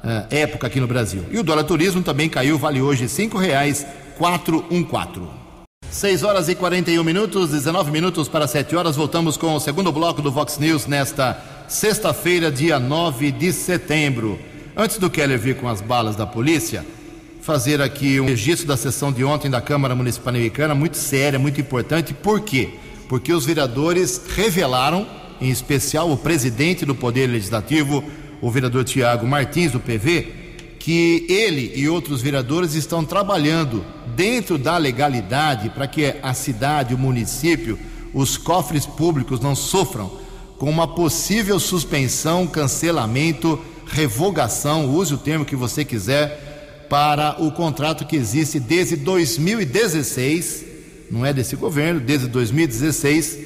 uh, 0.04 0.26
época 0.28 0.66
aqui 0.66 0.78
no 0.78 0.86
Brasil. 0.86 1.24
E 1.30 1.38
o 1.38 1.42
dólar 1.42 1.64
turismo 1.64 2.02
também 2.02 2.28
caiu, 2.28 2.58
vale 2.58 2.82
hoje 2.82 3.08
um 4.70 4.84
quatro. 4.84 5.30
6 5.90 6.22
horas 6.22 6.50
e 6.50 6.54
41 6.54 7.02
minutos, 7.02 7.48
19 7.48 7.90
minutos 7.90 8.28
para 8.28 8.46
7 8.46 8.76
horas. 8.76 8.94
Voltamos 8.94 9.38
com 9.38 9.54
o 9.54 9.60
segundo 9.60 9.90
bloco 9.90 10.20
do 10.20 10.30
Vox 10.30 10.58
News 10.58 10.86
nesta 10.86 11.57
sexta-feira, 11.68 12.50
dia 12.50 12.80
9 12.80 13.30
de 13.30 13.52
setembro. 13.52 14.38
Antes 14.74 14.96
do 14.96 15.10
Keller 15.10 15.38
vir 15.38 15.56
com 15.56 15.68
as 15.68 15.82
balas 15.82 16.16
da 16.16 16.26
polícia, 16.26 16.84
fazer 17.42 17.82
aqui 17.82 18.18
um 18.18 18.26
registro 18.26 18.66
da 18.66 18.76
sessão 18.76 19.12
de 19.12 19.22
ontem 19.22 19.50
da 19.50 19.60
Câmara 19.60 19.94
Municipal 19.94 20.30
Americana, 20.30 20.74
muito 20.74 20.96
séria, 20.96 21.38
muito 21.38 21.60
importante. 21.60 22.14
Por 22.14 22.40
quê? 22.40 22.70
Porque 23.06 23.32
os 23.34 23.44
vereadores 23.44 24.22
revelaram, 24.34 25.06
em 25.40 25.50
especial 25.50 26.10
o 26.10 26.16
presidente 26.16 26.86
do 26.86 26.94
Poder 26.94 27.26
Legislativo, 27.26 28.02
o 28.40 28.50
vereador 28.50 28.84
Tiago 28.84 29.26
Martins, 29.26 29.72
do 29.72 29.80
PV, 29.80 30.32
que 30.78 31.26
ele 31.28 31.72
e 31.74 31.86
outros 31.86 32.22
vereadores 32.22 32.74
estão 32.74 33.04
trabalhando 33.04 33.84
dentro 34.16 34.56
da 34.56 34.78
legalidade 34.78 35.68
para 35.68 35.86
que 35.86 36.14
a 36.22 36.32
cidade, 36.32 36.94
o 36.94 36.98
município, 36.98 37.78
os 38.14 38.38
cofres 38.38 38.86
públicos 38.86 39.40
não 39.40 39.54
sofram 39.54 40.27
com 40.58 40.68
uma 40.68 40.88
possível 40.88 41.58
suspensão, 41.60 42.46
cancelamento 42.46 43.58
revogação, 43.86 44.86
use 44.86 45.14
o 45.14 45.18
termo 45.18 45.44
que 45.44 45.56
você 45.56 45.84
quiser, 45.84 46.86
para 46.88 47.36
o 47.42 47.52
contrato 47.52 48.06
que 48.06 48.16
existe 48.16 48.58
desde 48.58 48.96
2016, 48.96 50.64
não 51.10 51.24
é 51.24 51.32
desse 51.32 51.56
governo, 51.56 52.00
desde 52.00 52.26
2016. 52.28 53.38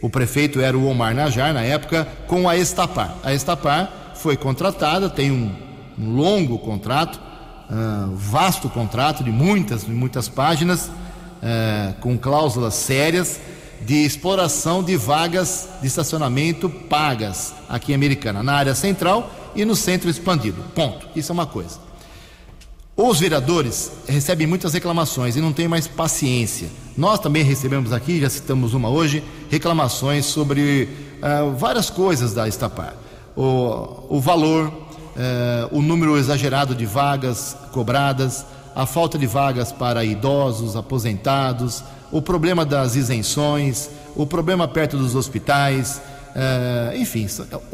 O 0.00 0.08
prefeito 0.08 0.60
era 0.60 0.76
o 0.76 0.86
Omar 0.86 1.14
Najar 1.14 1.52
na 1.52 1.62
época, 1.62 2.06
com 2.26 2.48
a 2.48 2.56
Estapar. 2.56 3.18
A 3.22 3.34
Estapar 3.34 4.14
foi 4.16 4.36
contratada, 4.36 5.08
tem 5.08 5.30
um, 5.30 5.52
um 5.98 6.14
longo 6.14 6.58
contrato, 6.58 7.16
uh, 7.16 8.14
vasto 8.14 8.68
contrato 8.68 9.24
de 9.24 9.30
muitas, 9.30 9.84
de 9.84 9.92
muitas 9.92 10.28
páginas, 10.28 10.86
uh, 10.86 11.94
com 12.00 12.16
cláusulas 12.16 12.74
sérias 12.74 13.40
de 13.80 14.04
exploração 14.04 14.82
de 14.82 14.96
vagas 14.96 15.68
de 15.80 15.86
estacionamento 15.86 16.68
pagas 16.68 17.54
aqui 17.68 17.92
em 17.92 17.94
Americana, 17.94 18.42
na 18.42 18.54
área 18.54 18.74
central 18.74 19.32
e 19.54 19.64
no 19.64 19.74
centro 19.74 20.10
expandido. 20.10 20.62
Ponto. 20.74 21.06
Isso 21.14 21.32
é 21.32 21.34
uma 21.34 21.46
coisa. 21.46 21.88
Os 22.96 23.20
vereadores 23.20 23.92
recebem 24.08 24.44
muitas 24.44 24.72
reclamações 24.72 25.36
e 25.36 25.40
não 25.40 25.52
têm 25.52 25.68
mais 25.68 25.86
paciência. 25.86 26.68
Nós 26.96 27.20
também 27.20 27.44
recebemos 27.44 27.92
aqui, 27.92 28.20
já 28.20 28.28
citamos 28.28 28.74
uma 28.74 28.88
hoje, 28.88 29.22
reclamações 29.48 30.26
sobre 30.26 30.88
uh, 31.22 31.52
várias 31.56 31.90
coisas 31.90 32.34
da 32.34 32.48
Estapar. 32.48 32.94
O, 33.36 34.16
o 34.16 34.20
valor, 34.20 34.66
uh, 34.66 35.68
o 35.70 35.80
número 35.80 36.18
exagerado 36.18 36.74
de 36.74 36.84
vagas 36.84 37.56
cobradas, 37.70 38.44
a 38.74 38.84
falta 38.84 39.16
de 39.16 39.28
vagas 39.28 39.70
para 39.70 40.04
idosos, 40.04 40.74
aposentados, 40.74 41.84
o 42.10 42.22
problema 42.22 42.64
das 42.64 42.96
isenções, 42.96 43.90
o 44.16 44.26
problema 44.26 44.66
perto 44.66 44.96
dos 44.96 45.14
hospitais, 45.14 46.00
uh, 46.34 46.96
enfim, 46.96 47.26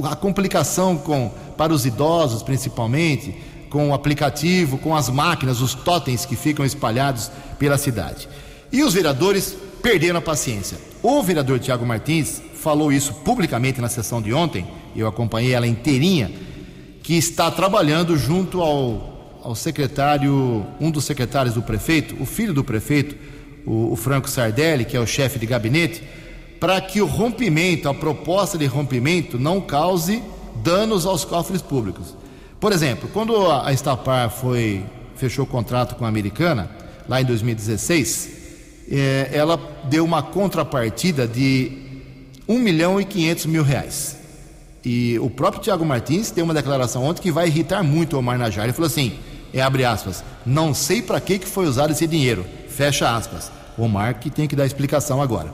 a 0.03 0.16
complicação 0.16 0.97
com, 0.97 1.31
para 1.57 1.73
os 1.73 1.87
idosos 1.87 2.42
principalmente, 2.42 3.35
com 3.70 3.90
o 3.90 3.94
aplicativo, 3.94 4.79
com 4.79 4.94
as 4.94 5.09
máquinas, 5.09 5.61
os 5.61 5.75
totens 5.75 6.25
que 6.25 6.37
ficam 6.37 6.64
espalhados 6.64 7.31
pela 7.59 7.77
cidade. 7.77 8.29
E 8.70 8.83
os 8.83 8.94
vereadores 8.94 9.57
perderam 9.83 10.18
a 10.18 10.23
paciência. 10.23 10.79
O 11.03 11.23
vereador 11.23 11.59
Tiago 11.59 11.85
Martins 11.85 12.40
falou 12.55 12.92
isso 12.92 13.12
publicamente 13.12 13.81
na 13.81 13.88
sessão 13.88 14.23
de 14.23 14.33
ontem, 14.33 14.66
eu 14.97 15.07
acompanhei 15.07 15.53
ela 15.53 15.66
inteirinha, 15.66 16.31
que 17.03 17.14
está 17.14 17.51
trabalhando 17.51 18.16
junto 18.16 18.62
ao, 18.62 19.40
ao 19.42 19.55
secretário, 19.55 20.64
um 20.81 20.90
dos 20.90 21.05
secretários 21.05 21.55
do 21.55 21.62
prefeito, 21.62 22.16
o 22.23 22.25
filho 22.25 22.55
do 22.55 22.64
prefeito, 22.64 23.14
o, 23.66 23.92
o 23.92 23.96
Franco 23.96 24.29
Sardelli, 24.29 24.85
que 24.85 24.96
é 24.96 25.00
o 25.00 25.07
chefe 25.07 25.38
de 25.38 25.46
gabinete, 25.46 26.03
para 26.61 26.81
que 26.81 27.00
o 27.00 27.07
rompimento, 27.07 27.88
a 27.88 27.94
proposta 27.94 28.57
de 28.57 28.66
rompimento, 28.66 29.38
não 29.38 29.61
cause 29.61 30.22
danos 30.62 31.05
aos 31.05 31.24
cofres 31.24 31.61
públicos. 31.61 32.16
Por 32.61 32.72
exemplo, 32.72 33.09
quando 33.12 33.50
a 33.50 33.72
Estapar 33.72 34.31
foi 34.31 34.85
fechou 35.16 35.44
o 35.44 35.48
contrato 35.48 35.94
com 35.94 36.05
a 36.05 36.09
Americana, 36.09 36.70
lá 37.09 37.20
em 37.20 37.24
2016, 37.24 38.31
é, 38.90 39.31
ela 39.33 39.59
deu 39.85 40.05
uma 40.05 40.22
contrapartida 40.22 41.27
de 41.27 41.72
1 42.48 42.59
milhão 42.59 43.00
e 43.00 43.05
500 43.05 43.46
mil 43.46 43.62
reais. 43.62 44.16
E 44.85 45.18
o 45.18 45.31
próprio 45.31 45.62
Tiago 45.62 45.85
Martins 45.85 46.31
tem 46.31 46.44
uma 46.44 46.53
declaração 46.53 47.05
ontem 47.05 47.22
que 47.22 47.31
vai 47.31 47.46
irritar 47.46 47.83
muito 47.83 48.16
o 48.16 48.18
Omar 48.18 48.38
Najar. 48.38 48.64
Ele 48.64 48.72
falou 48.72 48.87
assim, 48.87 49.18
é, 49.53 49.62
abre 49.62 49.85
aspas, 49.85 50.22
não 50.44 50.74
sei 50.74 51.00
para 51.00 51.20
que, 51.20 51.38
que 51.38 51.46
foi 51.46 51.66
usado 51.66 51.92
esse 51.92 52.07
dinheiro, 52.07 52.44
fecha 52.75 53.15
aspas. 53.15 53.51
O 53.77 53.89
que 54.21 54.31
tem 54.31 54.47
que 54.47 54.55
dar 54.55 54.67
explicação 54.67 55.21
agora. 55.21 55.53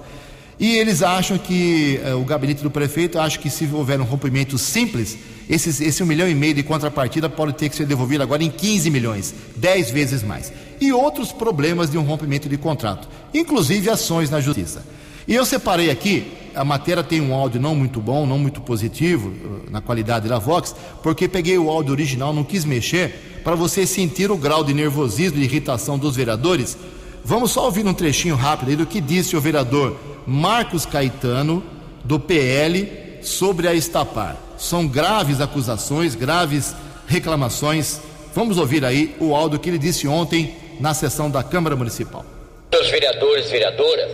E 0.58 0.76
eles 0.76 1.02
acham 1.02 1.38
que, 1.38 1.98
eh, 2.04 2.14
o 2.14 2.22
gabinete 2.22 2.62
do 2.62 2.70
prefeito 2.70 3.18
acha 3.18 3.38
que 3.38 3.48
se 3.48 3.66
houver 3.72 3.98
um 3.98 4.04
rompimento 4.04 4.58
simples, 4.58 5.16
esses, 5.48 5.80
esse 5.80 6.02
um 6.02 6.06
milhão 6.06 6.28
e 6.28 6.34
meio 6.34 6.52
de 6.52 6.62
contrapartida 6.62 7.30
pode 7.30 7.54
ter 7.54 7.70
que 7.70 7.76
ser 7.76 7.86
devolvido 7.86 8.22
agora 8.22 8.44
em 8.44 8.50
15 8.50 8.90
milhões, 8.90 9.34
10 9.56 9.90
vezes 9.90 10.22
mais. 10.22 10.52
E 10.78 10.92
outros 10.92 11.32
problemas 11.32 11.90
de 11.90 11.96
um 11.96 12.02
rompimento 12.02 12.46
de 12.46 12.58
contrato, 12.58 13.08
inclusive 13.32 13.88
ações 13.88 14.28
na 14.28 14.38
justiça. 14.38 14.84
E 15.26 15.34
eu 15.34 15.46
separei 15.46 15.90
aqui, 15.90 16.30
a 16.54 16.62
matéria 16.64 17.02
tem 17.02 17.22
um 17.22 17.32
áudio 17.32 17.58
não 17.58 17.74
muito 17.74 17.98
bom, 17.98 18.26
não 18.26 18.38
muito 18.38 18.60
positivo, 18.60 19.32
eh, 19.32 19.70
na 19.70 19.80
qualidade 19.80 20.28
da 20.28 20.38
Vox, 20.38 20.74
porque 21.02 21.26
peguei 21.26 21.56
o 21.56 21.70
áudio 21.70 21.92
original, 21.92 22.34
não 22.34 22.44
quis 22.44 22.66
mexer, 22.66 23.40
para 23.42 23.54
você 23.54 23.86
sentir 23.86 24.30
o 24.30 24.36
grau 24.36 24.62
de 24.62 24.74
nervosismo 24.74 25.38
e 25.38 25.44
irritação 25.44 25.98
dos 25.98 26.16
vereadores. 26.16 26.76
Vamos 27.24 27.52
só 27.52 27.64
ouvir 27.64 27.86
um 27.86 27.94
trechinho 27.94 28.34
rápido 28.34 28.70
aí 28.70 28.76
do 28.76 28.86
que 28.86 29.00
disse 29.00 29.36
o 29.36 29.40
vereador 29.40 29.98
Marcos 30.26 30.86
Caetano, 30.86 31.64
do 32.04 32.18
PL, 32.18 33.18
sobre 33.22 33.68
a 33.68 33.74
Estapar. 33.74 34.36
São 34.56 34.86
graves 34.86 35.40
acusações, 35.40 36.14
graves 36.14 36.74
reclamações. 37.06 38.00
Vamos 38.34 38.58
ouvir 38.58 38.84
aí 38.84 39.14
o 39.20 39.34
áudio 39.34 39.58
que 39.58 39.68
ele 39.68 39.78
disse 39.78 40.06
ontem 40.06 40.54
na 40.78 40.94
sessão 40.94 41.30
da 41.30 41.42
Câmara 41.42 41.76
Municipal. 41.76 42.24
Os 42.72 42.88
vereadores 42.88 43.46
e 43.46 43.50
vereadoras, 43.50 44.10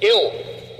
eu 0.00 0.32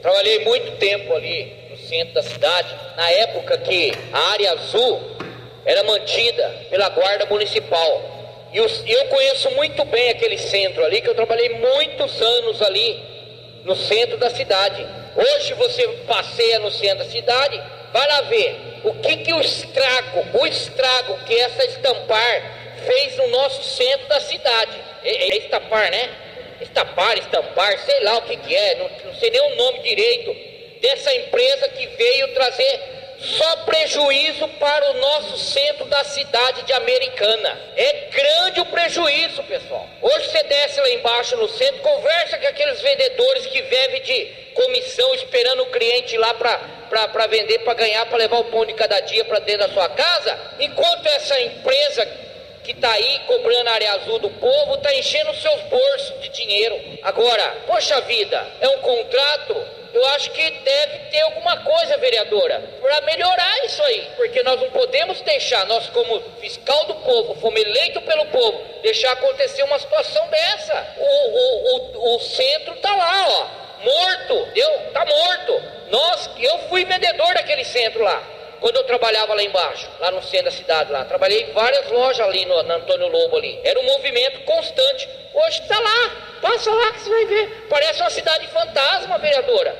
trabalhei 0.02 0.44
muito 0.44 0.76
tempo 0.78 1.12
ali 1.14 1.52
no 1.70 1.76
centro 1.88 2.14
da 2.14 2.22
cidade, 2.22 2.74
na 2.96 3.10
época 3.10 3.58
que 3.58 3.92
a 4.12 4.18
área 4.32 4.52
azul 4.52 5.00
era 5.64 5.84
mantida 5.84 6.66
pela 6.70 6.88
guarda 6.88 7.26
municipal. 7.26 8.19
E 8.52 8.58
eu 8.92 9.04
conheço 9.06 9.50
muito 9.52 9.84
bem 9.84 10.10
aquele 10.10 10.38
centro 10.38 10.84
ali, 10.84 11.00
que 11.00 11.08
eu 11.08 11.14
trabalhei 11.14 11.50
muitos 11.50 12.20
anos 12.20 12.60
ali 12.62 13.00
no 13.64 13.76
centro 13.76 14.16
da 14.16 14.30
cidade. 14.30 14.86
Hoje 15.14 15.54
você 15.54 15.86
passeia 16.06 16.58
no 16.58 16.70
centro 16.70 16.98
da 16.98 17.10
cidade, 17.10 17.62
vai 17.92 18.06
lá 18.08 18.20
ver 18.22 18.80
o 18.84 18.94
que, 18.94 19.18
que 19.18 19.32
o 19.32 19.40
estrago, 19.40 20.38
o 20.38 20.46
estrago 20.46 21.18
que 21.26 21.34
essa 21.38 21.64
estampar 21.64 22.42
fez 22.86 23.16
no 23.16 23.28
nosso 23.28 23.62
centro 23.62 24.08
da 24.08 24.20
cidade. 24.20 24.80
É, 25.04 25.10
é 25.10 25.38
estampar, 25.38 25.90
né? 25.90 26.10
Estampar, 26.60 27.18
estampar, 27.18 27.78
sei 27.78 28.00
lá 28.00 28.18
o 28.18 28.22
que, 28.22 28.36
que 28.36 28.54
é, 28.54 28.74
não, 28.76 28.90
não 29.04 29.14
sei 29.14 29.30
nem 29.30 29.40
o 29.40 29.56
nome 29.56 29.78
direito 29.80 30.34
dessa 30.80 31.14
empresa 31.14 31.68
que 31.68 31.86
veio 31.86 32.34
trazer 32.34 32.80
só 33.20 33.56
prejuízo 33.58 34.48
para 34.48 34.90
o 34.90 34.94
nosso 34.94 35.38
centro 35.38 35.84
da 35.86 36.02
cidade 36.04 36.62
de 36.62 36.72
Americana. 36.72 37.58
É 37.76 38.08
grande 38.10 38.60
o 38.60 38.66
prejuízo, 38.66 39.42
pessoal. 39.44 39.86
Hoje 40.00 40.28
você 40.28 40.42
desce 40.44 40.80
lá 40.80 40.90
embaixo 40.90 41.36
no 41.36 41.48
centro, 41.48 41.80
conversa 41.82 42.38
com 42.38 42.46
aqueles 42.46 42.80
vendedores 42.80 43.46
que 43.46 43.60
vivem 43.62 44.02
de 44.02 44.24
comissão 44.54 45.14
esperando 45.14 45.62
o 45.62 45.70
cliente 45.70 46.16
lá 46.16 46.34
para 46.34 47.26
vender, 47.26 47.58
para 47.60 47.74
ganhar, 47.74 48.06
para 48.06 48.18
levar 48.18 48.38
o 48.38 48.44
pão 48.44 48.64
de 48.64 48.74
cada 48.74 49.00
dia 49.00 49.24
para 49.24 49.38
dentro 49.40 49.68
da 49.68 49.74
sua 49.74 49.88
casa, 49.90 50.38
enquanto 50.58 51.06
essa 51.06 51.40
empresa 51.40 52.06
que 52.64 52.72
está 52.72 52.90
aí 52.92 53.20
cobrando 53.26 53.68
a 53.68 53.72
área 53.72 53.92
azul 53.92 54.18
do 54.18 54.30
povo 54.30 54.74
está 54.74 54.94
enchendo 54.94 55.34
seus 55.34 55.60
bolsos 55.62 56.20
de 56.20 56.28
dinheiro. 56.30 56.98
Agora, 57.02 57.56
poxa 57.66 58.00
vida, 58.02 58.46
é 58.60 58.68
um 58.68 58.78
contrato 58.78 59.79
eu 59.92 60.06
acho 60.08 60.30
que 60.30 60.50
deve 60.50 60.98
ter 61.10 61.20
alguma 61.20 61.56
coisa, 61.58 61.96
vereadora, 61.98 62.62
para 62.80 63.00
melhorar 63.02 63.64
isso 63.64 63.82
aí, 63.82 64.08
porque 64.16 64.42
nós 64.42 64.60
não 64.60 64.70
podemos 64.70 65.20
deixar, 65.22 65.66
nós 65.66 65.88
como 65.88 66.20
fiscal 66.40 66.84
do 66.86 66.94
povo, 66.96 67.34
fomos 67.40 67.60
eleitos 67.60 68.02
pelo 68.04 68.26
povo, 68.26 68.62
deixar 68.82 69.12
acontecer 69.12 69.62
uma 69.62 69.78
situação 69.78 70.26
dessa. 70.28 70.94
O, 70.96 71.04
o, 71.04 71.76
o, 71.76 72.16
o 72.16 72.20
centro 72.20 72.74
está 72.74 72.94
lá, 72.94 73.26
ó, 73.28 73.46
morto, 73.84 74.52
deu? 74.52 74.70
Tá 74.92 75.04
morto. 75.04 75.62
Nós, 75.90 76.30
eu 76.38 76.58
fui 76.68 76.84
vendedor 76.84 77.34
daquele 77.34 77.64
centro 77.64 78.02
lá 78.02 78.39
quando 78.60 78.76
eu 78.76 78.84
trabalhava 78.84 79.34
lá 79.34 79.42
embaixo, 79.42 79.88
lá 79.98 80.10
no 80.10 80.22
centro 80.22 80.46
da 80.46 80.50
cidade 80.50 80.92
lá, 80.92 81.04
trabalhei 81.04 81.44
em 81.44 81.52
várias 81.52 81.90
lojas 81.90 82.20
ali 82.20 82.44
no, 82.44 82.58
Antônio 82.58 83.08
Lobo 83.08 83.38
ali. 83.38 83.58
Era 83.64 83.80
um 83.80 83.84
movimento 83.84 84.40
constante. 84.40 85.08
Hoje 85.32 85.62
está 85.62 85.78
lá, 85.78 86.16
passa 86.42 86.70
lá 86.70 86.92
que 86.92 87.00
você 87.00 87.10
vai 87.10 87.24
ver. 87.24 87.66
Parece 87.70 88.00
uma 88.02 88.10
cidade 88.10 88.46
fantasma, 88.48 89.18
vereadora. 89.18 89.74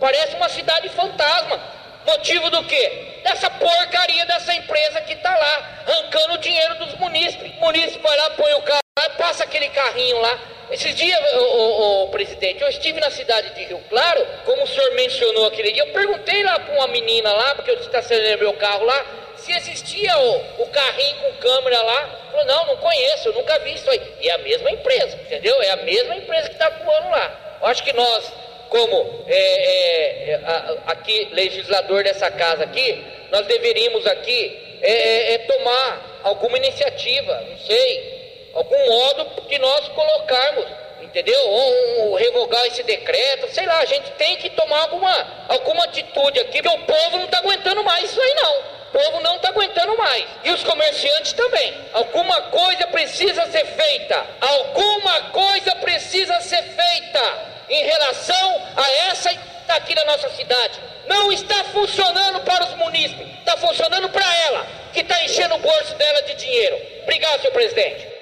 Parece 0.00 0.36
uma 0.36 0.48
cidade 0.48 0.88
fantasma. 0.90 1.60
Motivo 2.06 2.50
do 2.50 2.64
quê? 2.64 3.20
Dessa 3.22 3.50
porcaria 3.50 4.26
dessa 4.26 4.54
empresa 4.54 5.00
que 5.02 5.12
está 5.14 5.34
lá, 5.34 5.84
arrancando 5.86 6.34
o 6.34 6.38
dinheiro 6.38 6.74
dos 6.76 6.94
munícipes. 6.94 7.52
O 7.58 7.60
munícipe 7.60 8.02
vai 8.02 8.16
lá, 8.16 8.30
põe 8.30 8.54
o 8.54 8.62
carro, 8.62 8.80
passa 9.18 9.44
aquele 9.44 9.68
carrinho 9.68 10.18
lá, 10.20 10.38
esses 10.70 10.94
dias, 10.94 11.20
o, 11.34 12.08
presidente, 12.08 12.62
eu 12.62 12.68
estive 12.68 12.98
na 13.00 13.10
cidade 13.10 13.54
de 13.54 13.64
Rio 13.64 13.80
Claro, 13.88 14.26
como 14.44 14.62
o 14.62 14.66
senhor 14.66 14.92
mencionou 14.94 15.46
aquele 15.46 15.72
dia, 15.72 15.82
eu 15.82 15.92
perguntei 15.92 16.42
lá 16.42 16.58
para 16.58 16.74
uma 16.74 16.88
menina 16.88 17.32
lá, 17.32 17.54
porque 17.54 17.70
eu 17.70 17.74
estacionei 17.80 18.36
meu 18.36 18.54
carro 18.54 18.84
lá, 18.84 19.06
se 19.36 19.52
existia 19.52 20.18
o, 20.18 20.62
o 20.62 20.66
carrinho 20.68 21.16
com 21.16 21.32
câmera 21.34 21.82
lá. 21.82 22.20
Falou, 22.30 22.46
não, 22.46 22.66
não 22.66 22.76
conheço, 22.78 23.28
eu 23.28 23.34
nunca 23.34 23.58
vi 23.60 23.74
isso 23.74 23.88
aí. 23.90 24.00
E 24.20 24.28
é 24.28 24.32
a 24.32 24.38
mesma 24.38 24.70
empresa, 24.70 25.16
entendeu? 25.16 25.60
É 25.62 25.70
a 25.70 25.76
mesma 25.76 26.16
empresa 26.16 26.48
que 26.48 26.54
está 26.54 26.66
atuando 26.66 27.10
lá. 27.10 27.58
Eu 27.60 27.66
acho 27.66 27.84
que 27.84 27.92
nós, 27.92 28.32
como 28.68 29.24
é, 29.28 29.36
é, 29.36 30.30
é 30.32 30.40
aqui, 30.86 31.28
legislador 31.32 32.02
dessa 32.04 32.30
casa 32.30 32.64
aqui, 32.64 33.04
nós 33.30 33.46
deveríamos 33.46 34.06
aqui 34.06 34.78
é, 34.80 34.92
é, 34.92 35.34
é 35.34 35.38
tomar 35.38 36.20
alguma 36.24 36.56
iniciativa, 36.56 37.44
não 37.50 37.58
sei, 37.58 38.13
algum 38.54 38.86
modo 38.86 39.42
que 39.42 39.58
nós 39.58 39.88
colocarmos, 39.88 40.66
entendeu? 41.00 41.48
Ou, 41.48 42.00
ou, 42.00 42.14
revogar 42.16 42.64
esse 42.66 42.82
decreto, 42.82 43.52
sei 43.52 43.66
lá, 43.66 43.78
a 43.78 43.84
gente 43.84 44.10
tem 44.12 44.36
que 44.36 44.50
tomar 44.50 44.82
alguma, 44.82 45.44
alguma 45.48 45.84
atitude 45.84 46.40
aqui, 46.40 46.62
porque 46.62 46.76
o 46.76 46.86
povo 46.86 47.18
não 47.18 47.24
está 47.24 47.38
aguentando 47.38 47.82
mais 47.84 48.10
isso 48.10 48.20
aí 48.20 48.34
não. 48.34 48.74
O 48.94 48.98
povo 48.98 49.20
não 49.22 49.36
está 49.36 49.48
aguentando 49.48 49.96
mais. 49.98 50.24
E 50.44 50.50
os 50.52 50.62
comerciantes 50.62 51.32
também. 51.32 51.74
Alguma 51.92 52.42
coisa 52.42 52.86
precisa 52.86 53.44
ser 53.46 53.66
feita. 53.66 54.24
Alguma 54.40 55.20
coisa 55.30 55.74
precisa 55.76 56.40
ser 56.40 56.62
feita 56.62 57.54
em 57.68 57.82
relação 57.82 58.62
a 58.76 58.90
essa 59.08 59.30
aqui 59.68 59.94
na 59.94 60.04
nossa 60.04 60.28
cidade. 60.30 60.80
Não 61.06 61.32
está 61.32 61.64
funcionando 61.64 62.40
para 62.40 62.64
os 62.66 62.74
munícipes, 62.76 63.26
está 63.38 63.56
funcionando 63.56 64.08
para 64.10 64.26
ela, 64.46 64.66
que 64.92 65.00
está 65.00 65.22
enchendo 65.24 65.56
o 65.56 65.58
bolso 65.58 65.94
dela 65.96 66.22
de 66.22 66.34
dinheiro. 66.34 66.80
Obrigado, 67.02 67.40
senhor 67.40 67.52
presidente. 67.52 68.13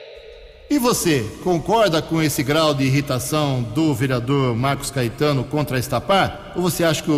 E 0.73 0.79
você, 0.79 1.25
concorda 1.45 2.01
com 2.01 2.23
esse 2.23 2.43
grau 2.43 2.73
de 2.73 2.85
irritação 2.85 3.63
do 3.63 3.95
vereador 3.95 4.57
Marcos 4.57 4.91
Caetano 4.91 5.45
contra 5.45 5.77
a 5.77 5.79
Estapar? 5.79 6.55
Ou 6.57 6.63
você 6.63 6.83
acha 6.83 7.03
que 7.03 7.11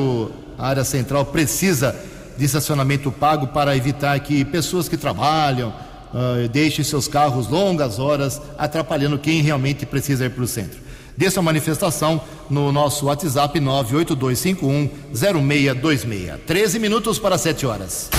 a 0.59 0.67
área 0.67 0.83
central 0.83 1.25
precisa 1.27 1.95
de 2.37 2.45
estacionamento 2.45 3.13
pago 3.13 3.47
para 3.47 3.77
evitar 3.77 4.19
que 4.19 4.45
pessoas 4.45 4.89
que 4.89 4.97
trabalham 4.97 5.69
uh, 5.69 6.49
deixem 6.49 6.85
seus 6.85 7.07
carros 7.07 7.47
longas 7.47 8.01
horas, 8.01 8.43
atrapalhando 8.59 9.21
quem 9.21 9.41
realmente 9.41 9.87
precisa 9.87 10.25
ir 10.25 10.31
para 10.31 10.43
o 10.43 10.49
centro? 10.49 10.81
Dê 11.17 11.31
sua 11.31 11.45
manifestação 11.45 12.21
no 12.51 12.73
nosso 12.73 13.07
WhatsApp 13.07 13.61
982510626. 13.61 16.41
13 16.45 16.81
minutos 16.81 17.21
para 17.21 17.39
7 17.39 17.67
horas. 17.67 18.11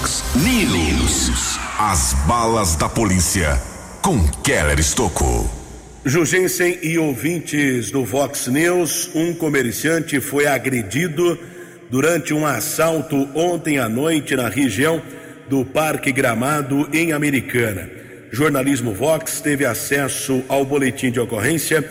Fox 0.00 0.24
News. 0.34 1.58
As 1.78 2.14
balas 2.26 2.74
da 2.74 2.88
polícia 2.88 3.60
com 4.00 4.26
Keller 4.42 4.78
Estocou. 4.78 5.48
Jugensen 6.02 6.78
e 6.82 6.96
ouvintes 6.96 7.90
do 7.90 8.02
Vox 8.02 8.46
News, 8.46 9.10
um 9.14 9.34
comerciante 9.34 10.18
foi 10.18 10.46
agredido 10.46 11.38
durante 11.90 12.32
um 12.32 12.46
assalto 12.46 13.28
ontem 13.34 13.78
à 13.78 13.90
noite 13.90 14.34
na 14.34 14.48
região 14.48 15.02
do 15.50 15.66
Parque 15.66 16.12
Gramado, 16.12 16.88
em 16.94 17.12
Americana. 17.12 17.90
Jornalismo 18.32 18.94
Vox 18.94 19.42
teve 19.42 19.66
acesso 19.66 20.42
ao 20.48 20.64
boletim 20.64 21.10
de 21.10 21.20
ocorrência 21.20 21.82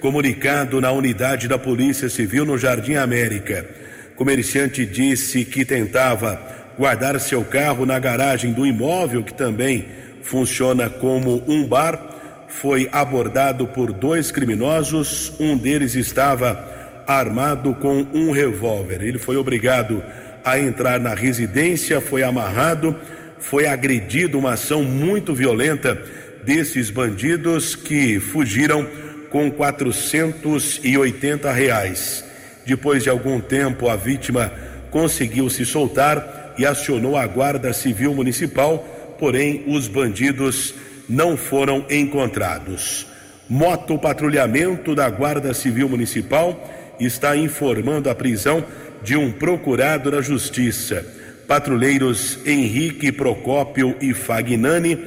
comunicado 0.00 0.80
na 0.80 0.90
unidade 0.90 1.46
da 1.46 1.58
Polícia 1.58 2.08
Civil 2.08 2.46
no 2.46 2.56
Jardim 2.56 2.94
América. 2.94 3.68
Comerciante 4.16 4.86
disse 4.86 5.44
que 5.44 5.66
tentava 5.66 6.57
guardar 6.78 7.18
seu 7.18 7.44
carro 7.44 7.84
na 7.84 7.98
garagem 7.98 8.52
do 8.52 8.64
imóvel, 8.64 9.24
que 9.24 9.34
também 9.34 9.86
funciona 10.22 10.88
como 10.88 11.42
um 11.48 11.66
bar, 11.66 12.00
foi 12.46 12.88
abordado 12.92 13.66
por 13.66 13.92
dois 13.92 14.30
criminosos. 14.30 15.32
Um 15.40 15.56
deles 15.56 15.96
estava 15.96 17.02
armado 17.06 17.74
com 17.74 18.06
um 18.14 18.30
revólver. 18.30 19.02
Ele 19.02 19.18
foi 19.18 19.36
obrigado 19.36 20.02
a 20.44 20.58
entrar 20.58 21.00
na 21.00 21.14
residência, 21.14 22.00
foi 22.00 22.22
amarrado, 22.22 22.96
foi 23.38 23.66
agredido, 23.66 24.38
uma 24.38 24.52
ação 24.52 24.82
muito 24.82 25.34
violenta 25.34 26.00
desses 26.44 26.90
bandidos 26.90 27.74
que 27.74 28.20
fugiram 28.20 28.86
com 29.30 29.50
480 29.50 31.52
reais. 31.52 32.24
Depois 32.64 33.02
de 33.02 33.10
algum 33.10 33.40
tempo, 33.40 33.88
a 33.88 33.96
vítima 33.96 34.52
conseguiu 34.90 35.50
se 35.50 35.66
soltar 35.66 36.37
e 36.58 36.66
acionou 36.66 37.16
a 37.16 37.26
Guarda 37.26 37.72
Civil 37.72 38.12
Municipal, 38.12 38.78
porém 39.18 39.64
os 39.66 39.86
bandidos 39.86 40.74
não 41.08 41.36
foram 41.36 41.84
encontrados. 41.88 43.06
Moto 43.48 43.96
patrulhamento 43.98 44.94
da 44.94 45.08
Guarda 45.08 45.54
Civil 45.54 45.88
Municipal 45.88 46.68
está 47.00 47.36
informando 47.36 48.10
a 48.10 48.14
prisão 48.14 48.62
de 49.02 49.16
um 49.16 49.30
procurado 49.30 50.10
da 50.10 50.20
Justiça. 50.20 51.06
Patrulheiros 51.46 52.38
Henrique 52.44 53.10
Procópio 53.10 53.96
e 54.02 54.12
Fagnani 54.12 54.98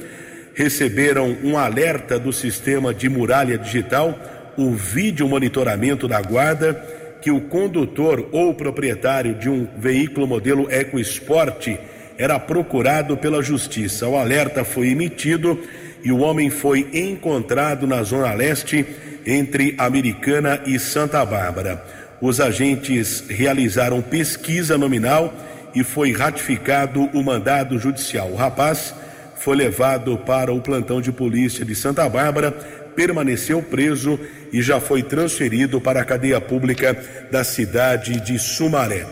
receberam 0.54 1.36
um 1.44 1.56
alerta 1.56 2.18
do 2.18 2.32
sistema 2.32 2.92
de 2.92 3.08
muralha 3.08 3.56
digital, 3.56 4.18
o 4.56 4.72
vídeo 4.72 5.28
monitoramento 5.28 6.08
da 6.08 6.20
guarda 6.20 6.74
que 7.22 7.30
o 7.30 7.40
condutor 7.40 8.28
ou 8.32 8.52
proprietário 8.52 9.34
de 9.34 9.48
um 9.48 9.66
veículo 9.78 10.26
modelo 10.26 10.70
EcoSport 10.70 11.68
era 12.18 12.38
procurado 12.38 13.16
pela 13.16 13.42
justiça. 13.42 14.08
O 14.08 14.16
alerta 14.16 14.64
foi 14.64 14.88
emitido 14.88 15.58
e 16.04 16.10
o 16.10 16.18
homem 16.18 16.50
foi 16.50 16.88
encontrado 16.92 17.86
na 17.86 18.02
zona 18.02 18.34
leste 18.34 18.84
entre 19.24 19.74
Americana 19.78 20.60
e 20.66 20.78
Santa 20.80 21.24
Bárbara. 21.24 21.82
Os 22.20 22.40
agentes 22.40 23.24
realizaram 23.28 24.02
pesquisa 24.02 24.76
nominal 24.76 25.32
e 25.74 25.84
foi 25.84 26.12
ratificado 26.12 27.08
o 27.14 27.22
mandado 27.22 27.78
judicial. 27.78 28.30
O 28.30 28.36
rapaz 28.36 28.94
foi 29.36 29.56
levado 29.56 30.18
para 30.18 30.52
o 30.52 30.60
plantão 30.60 31.00
de 31.00 31.10
polícia 31.10 31.64
de 31.64 31.74
Santa 31.74 32.08
Bárbara, 32.08 32.54
permaneceu 32.94 33.62
preso 33.62 34.18
e 34.52 34.60
já 34.62 34.80
foi 34.80 35.02
transferido 35.02 35.80
para 35.80 36.00
a 36.00 36.04
cadeia 36.04 36.40
pública 36.40 36.96
da 37.30 37.42
cidade 37.42 38.20
de 38.20 38.38
Sumaré. 38.38 39.06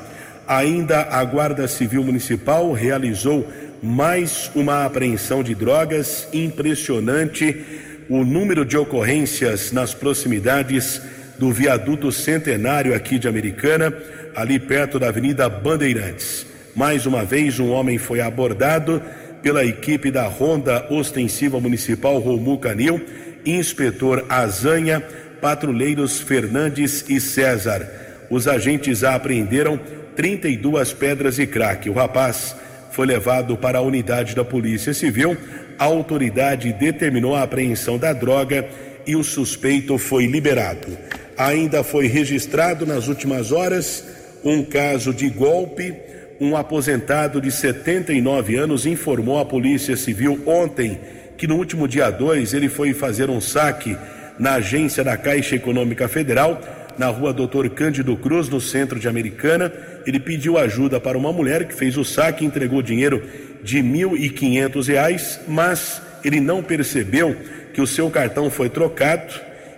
Ainda 0.47 1.03
a 1.11 1.23
Guarda 1.25 1.69
Civil 1.69 2.03
Municipal 2.03 2.73
realizou 2.73 3.47
mais 3.83 4.51
uma 4.55 4.85
apreensão 4.85 5.43
de 5.43 5.55
drogas 5.55 6.29
impressionante. 6.33 7.65
O 8.09 8.25
número 8.25 8.65
de 8.65 8.77
ocorrências 8.77 9.73
nas 9.73 9.95
proximidades 9.95 11.01
do 11.39 11.51
viaduto 11.53 12.13
centenário 12.13 12.95
aqui 12.95 13.19
de 13.19 13.27
Americana, 13.27 13.95
ali 14.35 14.59
perto 14.59 14.99
da 14.99 15.09
Avenida 15.09 15.49
Bandeirantes. 15.49 16.45
Mais 16.75 17.07
uma 17.07 17.25
vez, 17.25 17.59
um 17.59 17.71
homem 17.71 17.97
foi 17.97 18.21
abordado 18.21 19.03
pela 19.43 19.65
equipe 19.65 20.11
da 20.11 20.27
Ronda 20.27 20.87
Ostensiva 20.91 21.59
Municipal 21.59 22.19
Romu 22.19 22.59
Canil, 22.59 23.01
inspetor 23.45 24.27
Azanha, 24.29 25.03
patrulheiros 25.41 26.21
Fernandes 26.21 27.05
e 27.09 27.21
César. 27.21 27.89
Os 28.31 28.47
agentes 28.47 29.03
apreenderam 29.03 29.79
32 30.15 30.93
pedras 30.93 31.39
e 31.39 31.47
crack. 31.47 31.89
O 31.89 31.95
rapaz 31.95 32.55
foi 32.91 33.07
levado 33.07 33.57
para 33.57 33.79
a 33.79 33.83
unidade 33.83 34.35
da 34.35 34.45
Polícia 34.45 34.93
Civil. 34.93 35.37
A 35.79 35.85
autoridade 35.85 36.73
determinou 36.73 37.35
a 37.35 37.43
apreensão 37.43 37.99
da 37.99 38.13
droga 38.13 38.69
e 39.07 39.17
o 39.17 39.25
suspeito 39.25 39.97
foi 39.99 40.27
liberado. 40.27 40.97
Ainda 41.37 41.83
foi 41.83 42.07
registrado 42.07 42.85
nas 42.85 43.09
últimas 43.09 43.51
horas 43.51 44.05
um 44.45 44.63
caso 44.63 45.13
de 45.13 45.29
golpe. 45.29 45.95
Um 46.41 46.57
aposentado 46.57 47.41
de 47.41 47.51
79 47.51 48.57
anos 48.57 48.87
informou 48.87 49.39
à 49.39 49.45
Polícia 49.45 49.97
Civil 49.97 50.43
ontem 50.47 50.99
que 51.41 51.47
no 51.47 51.57
último 51.57 51.89
dia 51.89 52.11
2 52.11 52.53
ele 52.53 52.69
foi 52.69 52.93
fazer 52.93 53.31
um 53.31 53.41
saque 53.41 53.97
na 54.39 54.57
agência 54.57 55.03
da 55.03 55.17
Caixa 55.17 55.57
Econômica 55.57 56.07
Federal, 56.07 56.61
na 56.99 57.07
rua 57.07 57.33
Doutor 57.33 57.71
Cândido 57.71 58.15
Cruz, 58.15 58.51
no 58.51 58.61
centro 58.61 59.01
de 59.01 59.09
Americana. 59.09 59.73
Ele 60.07 60.21
pediu 60.21 60.59
ajuda 60.59 61.01
para 61.01 61.17
uma 61.17 61.33
mulher 61.33 61.65
que 61.65 61.73
fez 61.73 61.97
o 61.97 62.05
saque 62.05 62.45
entregou 62.45 62.83
dinheiro 62.83 63.27
de 63.63 63.81
R$ 63.81 63.89
1.500, 63.89 65.39
mas 65.49 66.03
ele 66.23 66.41
não 66.41 66.63
percebeu 66.63 67.35
que 67.73 67.81
o 67.81 67.87
seu 67.87 68.11
cartão 68.11 68.51
foi 68.51 68.69
trocado 68.69 69.33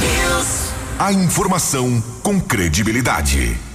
News. 0.01 0.73
A 0.99 1.13
informação 1.13 2.01
com 2.23 2.41
credibilidade. 2.41 3.70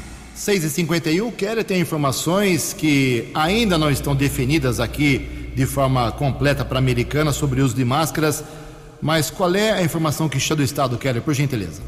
6 0.45 0.63
e 0.63 0.69
51 0.69 1.31
Keller 1.31 1.63
tem 1.63 1.81
informações 1.81 2.71
que 2.71 3.31
ainda 3.33 3.79
não 3.79 3.89
estão 3.89 4.15
definidas 4.15 4.79
aqui 4.79 5.49
de 5.55 5.65
forma 5.65 6.11
completa 6.11 6.63
para 6.63 6.77
a 6.77 6.79
americana 6.79 7.33
sobre 7.33 7.61
o 7.61 7.65
uso 7.65 7.75
de 7.75 7.83
máscaras 7.83 8.43
mas 9.01 9.31
qual 9.31 9.55
é 9.55 9.71
a 9.71 9.81
informação 9.81 10.29
que 10.29 10.39
chega 10.39 10.57
do 10.57 10.63
Estado, 10.63 10.99
Keller, 10.99 11.23
por 11.23 11.33
gentileza? 11.33 11.81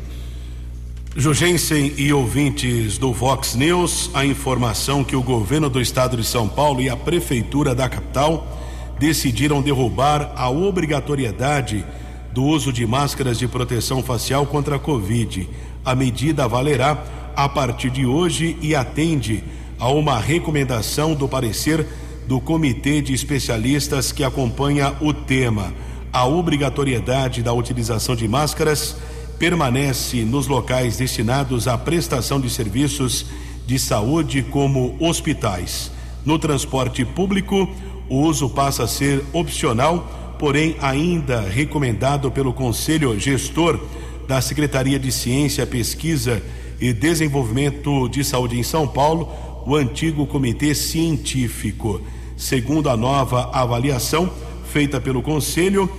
Jugensen 1.16 1.94
e 1.98 2.12
ouvintes 2.12 2.98
do 2.98 3.14
Vox 3.14 3.54
News, 3.54 4.10
a 4.16 4.26
informação 4.26 5.04
que 5.04 5.16
o 5.16 5.22
governo 5.22 5.70
do 5.70 5.80
estado 5.80 6.18
de 6.18 6.24
São 6.24 6.50
Paulo 6.50 6.82
e 6.82 6.90
a 6.90 6.98
prefeitura 6.98 7.76
da 7.76 7.88
capital 7.88 8.58
decidiram 8.98 9.62
derrubar 9.62 10.32
a 10.36 10.50
obrigatoriedade 10.50 11.86
do 12.34 12.44
uso 12.44 12.74
de 12.74 12.88
máscaras 12.88 13.38
de 13.38 13.48
proteção 13.48 14.02
facial 14.02 14.48
contra 14.48 14.78
a 14.78 14.80
Covid. 14.80 15.48
A 15.86 15.94
medida 15.94 16.48
valerá 16.48 17.27
a 17.38 17.48
partir 17.48 17.90
de 17.90 18.06
hoje 18.06 18.58
e 18.62 18.76
atende 18.76 19.42
a 19.80 19.88
uma 19.90 20.20
recomendação 20.20 21.16
do 21.16 21.30
parecer 21.30 21.88
do 22.28 22.42
comitê 22.42 23.02
de 23.02 23.14
especialistas 23.14 24.12
que 24.12 24.26
acompanha 24.26 24.94
o 25.00 25.14
tema 25.14 25.72
a 26.18 26.26
obrigatoriedade 26.26 27.44
da 27.44 27.54
utilização 27.54 28.16
de 28.16 28.28
máscaras 28.28 28.98
permanece 29.38 30.24
nos 30.24 30.48
locais 30.48 30.98
destinados 30.98 31.68
à 31.68 31.78
prestação 31.78 32.42
de 32.42 32.50
serviços 32.50 33.28
de 33.68 33.78
saúde, 33.78 34.42
como 34.42 34.98
hospitais. 35.00 35.92
No 36.26 36.40
transporte 36.40 37.06
público, 37.06 37.70
o 38.10 38.22
uso 38.22 38.50
passa 38.50 38.86
a 38.86 38.88
ser 38.88 39.24
opcional, 39.32 40.36
porém 40.40 40.76
ainda 40.82 41.42
recomendado 41.42 42.32
pelo 42.32 42.52
Conselho 42.52 43.20
Gestor 43.20 43.80
da 44.28 44.42
Secretaria 44.42 44.98
de 44.98 45.12
Ciência, 45.12 45.68
Pesquisa 45.68 46.42
e 46.42 46.67
Desenvolvimento 46.80 48.08
de 48.08 48.24
Saúde 48.24 48.60
em 48.60 48.64
São 48.64 48.88
Paulo, 48.88 49.30
o 49.66 49.76
antigo 49.76 50.28
Comitê 50.28 50.76
Científico. 50.76 52.02
Segundo 52.36 52.90
a 52.90 52.96
nova 52.96 53.50
avaliação, 53.52 54.32
feita 54.72 55.02
pelo 55.02 55.22
Conselho, 55.22 55.90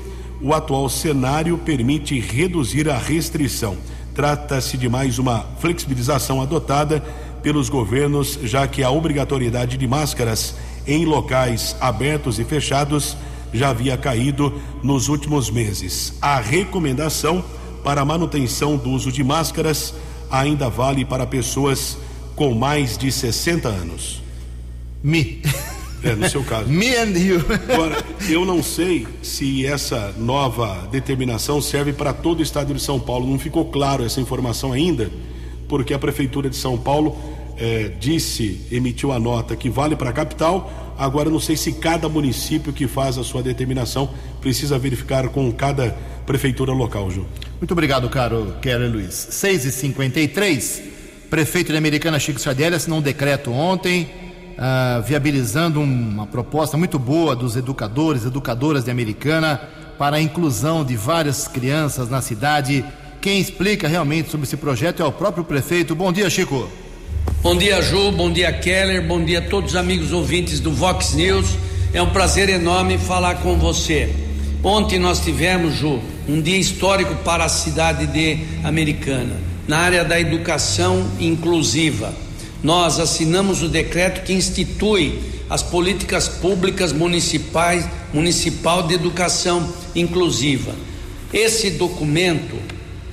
o 0.40 0.54
atual 0.54 0.88
cenário 0.88 1.58
permite 1.58 2.18
reduzir 2.20 2.88
a 2.88 2.96
restrição. 2.96 3.76
Trata-se 4.14 4.76
de 4.76 4.88
mais 4.88 5.18
uma 5.18 5.40
flexibilização 5.58 6.40
adotada 6.40 7.00
pelos 7.42 7.68
governos, 7.68 8.38
já 8.44 8.66
que 8.66 8.82
a 8.82 8.90
obrigatoriedade 8.90 9.76
de 9.76 9.86
máscaras 9.86 10.54
em 10.86 11.04
locais 11.04 11.76
abertos 11.80 12.38
e 12.38 12.44
fechados 12.44 13.16
já 13.52 13.70
havia 13.70 13.96
caído 13.96 14.52
nos 14.82 15.08
últimos 15.08 15.50
meses. 15.50 16.14
A 16.20 16.38
recomendação 16.40 17.44
para 17.82 18.04
manutenção 18.04 18.76
do 18.76 18.90
uso 18.90 19.10
de 19.10 19.24
máscaras 19.24 19.94
ainda 20.30 20.68
vale 20.68 21.04
para 21.04 21.26
pessoas 21.26 21.98
com 22.34 22.54
mais 22.54 22.96
de 22.96 23.10
60 23.10 23.68
anos. 23.68 24.22
Me. 25.02 25.42
É, 26.02 26.14
no 26.14 26.28
seu 26.28 26.44
caso. 26.44 26.68
Me 26.70 26.94
and 26.96 27.18
you. 27.18 27.44
Agora, 27.72 28.04
eu 28.28 28.44
não 28.44 28.62
sei 28.62 29.06
se 29.22 29.66
essa 29.66 30.14
nova 30.16 30.88
determinação 30.90 31.60
serve 31.60 31.92
para 31.92 32.12
todo 32.12 32.40
o 32.40 32.42
estado 32.42 32.72
de 32.72 32.80
São 32.80 33.00
Paulo. 33.00 33.26
Não 33.26 33.38
ficou 33.38 33.64
claro 33.66 34.04
essa 34.04 34.20
informação 34.20 34.72
ainda, 34.72 35.10
porque 35.68 35.92
a 35.92 35.98
Prefeitura 35.98 36.48
de 36.48 36.56
São 36.56 36.78
Paulo 36.78 37.16
é, 37.56 37.90
disse, 37.98 38.60
emitiu 38.70 39.12
a 39.12 39.18
nota 39.18 39.56
que 39.56 39.68
vale 39.68 39.96
para 39.96 40.10
a 40.10 40.12
capital. 40.12 40.87
Agora, 40.98 41.30
não 41.30 41.38
sei 41.38 41.56
se 41.56 41.72
cada 41.72 42.08
município 42.08 42.72
que 42.72 42.88
faz 42.88 43.16
a 43.16 43.22
sua 43.22 43.42
determinação 43.42 44.10
precisa 44.40 44.78
verificar 44.78 45.28
com 45.28 45.50
cada 45.52 45.96
prefeitura 46.26 46.72
local, 46.72 47.08
Ju. 47.10 47.24
Muito 47.60 47.70
obrigado, 47.70 48.08
caro 48.08 48.56
Keller 48.60 48.90
Luiz. 48.90 49.14
6 49.14 49.64
e 49.64 49.72
53 49.72 50.82
Prefeito 51.30 51.72
de 51.72 51.76
Americana 51.76 52.18
Chico 52.18 52.40
Sardelli 52.40 52.74
assinou 52.74 53.00
um 53.00 53.02
decreto 53.02 53.52
ontem 53.52 54.08
uh, 54.56 55.02
viabilizando 55.02 55.78
uma 55.78 56.26
proposta 56.26 56.74
muito 56.74 56.98
boa 56.98 57.36
dos 57.36 57.54
educadores, 57.54 58.24
educadoras 58.24 58.84
de 58.84 58.90
Americana 58.90 59.60
para 59.98 60.16
a 60.16 60.20
inclusão 60.22 60.82
de 60.84 60.96
várias 60.96 61.46
crianças 61.46 62.08
na 62.08 62.22
cidade. 62.22 62.82
Quem 63.20 63.40
explica 63.40 63.86
realmente 63.86 64.30
sobre 64.30 64.46
esse 64.46 64.56
projeto 64.56 65.02
é 65.02 65.04
o 65.04 65.12
próprio 65.12 65.44
prefeito. 65.44 65.94
Bom 65.94 66.10
dia, 66.10 66.30
Chico. 66.30 66.66
Bom 67.42 67.56
dia, 67.56 67.80
Ju. 67.82 68.12
Bom 68.12 68.32
dia, 68.32 68.52
Keller. 68.52 69.02
Bom 69.02 69.24
dia 69.24 69.38
a 69.38 69.42
todos 69.42 69.70
os 69.70 69.76
amigos 69.76 70.12
ouvintes 70.12 70.60
do 70.60 70.72
Vox 70.72 71.14
News. 71.14 71.46
É 71.92 72.02
um 72.02 72.10
prazer 72.10 72.48
enorme 72.48 72.98
falar 72.98 73.36
com 73.36 73.56
você. 73.56 74.12
Ontem 74.62 74.98
nós 74.98 75.20
tivemos, 75.20 75.74
Ju, 75.74 76.00
um 76.28 76.40
dia 76.40 76.58
histórico 76.58 77.14
para 77.24 77.44
a 77.44 77.48
cidade 77.48 78.06
de 78.06 78.38
Americana, 78.64 79.36
na 79.66 79.78
área 79.78 80.04
da 80.04 80.18
educação 80.18 81.08
inclusiva 81.20 82.12
nós 82.62 82.98
assinamos 82.98 83.62
o 83.62 83.68
decreto 83.68 84.24
que 84.24 84.32
institui 84.32 85.18
as 85.48 85.62
políticas 85.62 86.28
públicas 86.28 86.92
municipais, 86.92 87.88
municipal 88.12 88.86
de 88.86 88.94
educação 88.94 89.72
inclusiva. 89.94 90.74
Esse 91.32 91.70
documento 91.70 92.56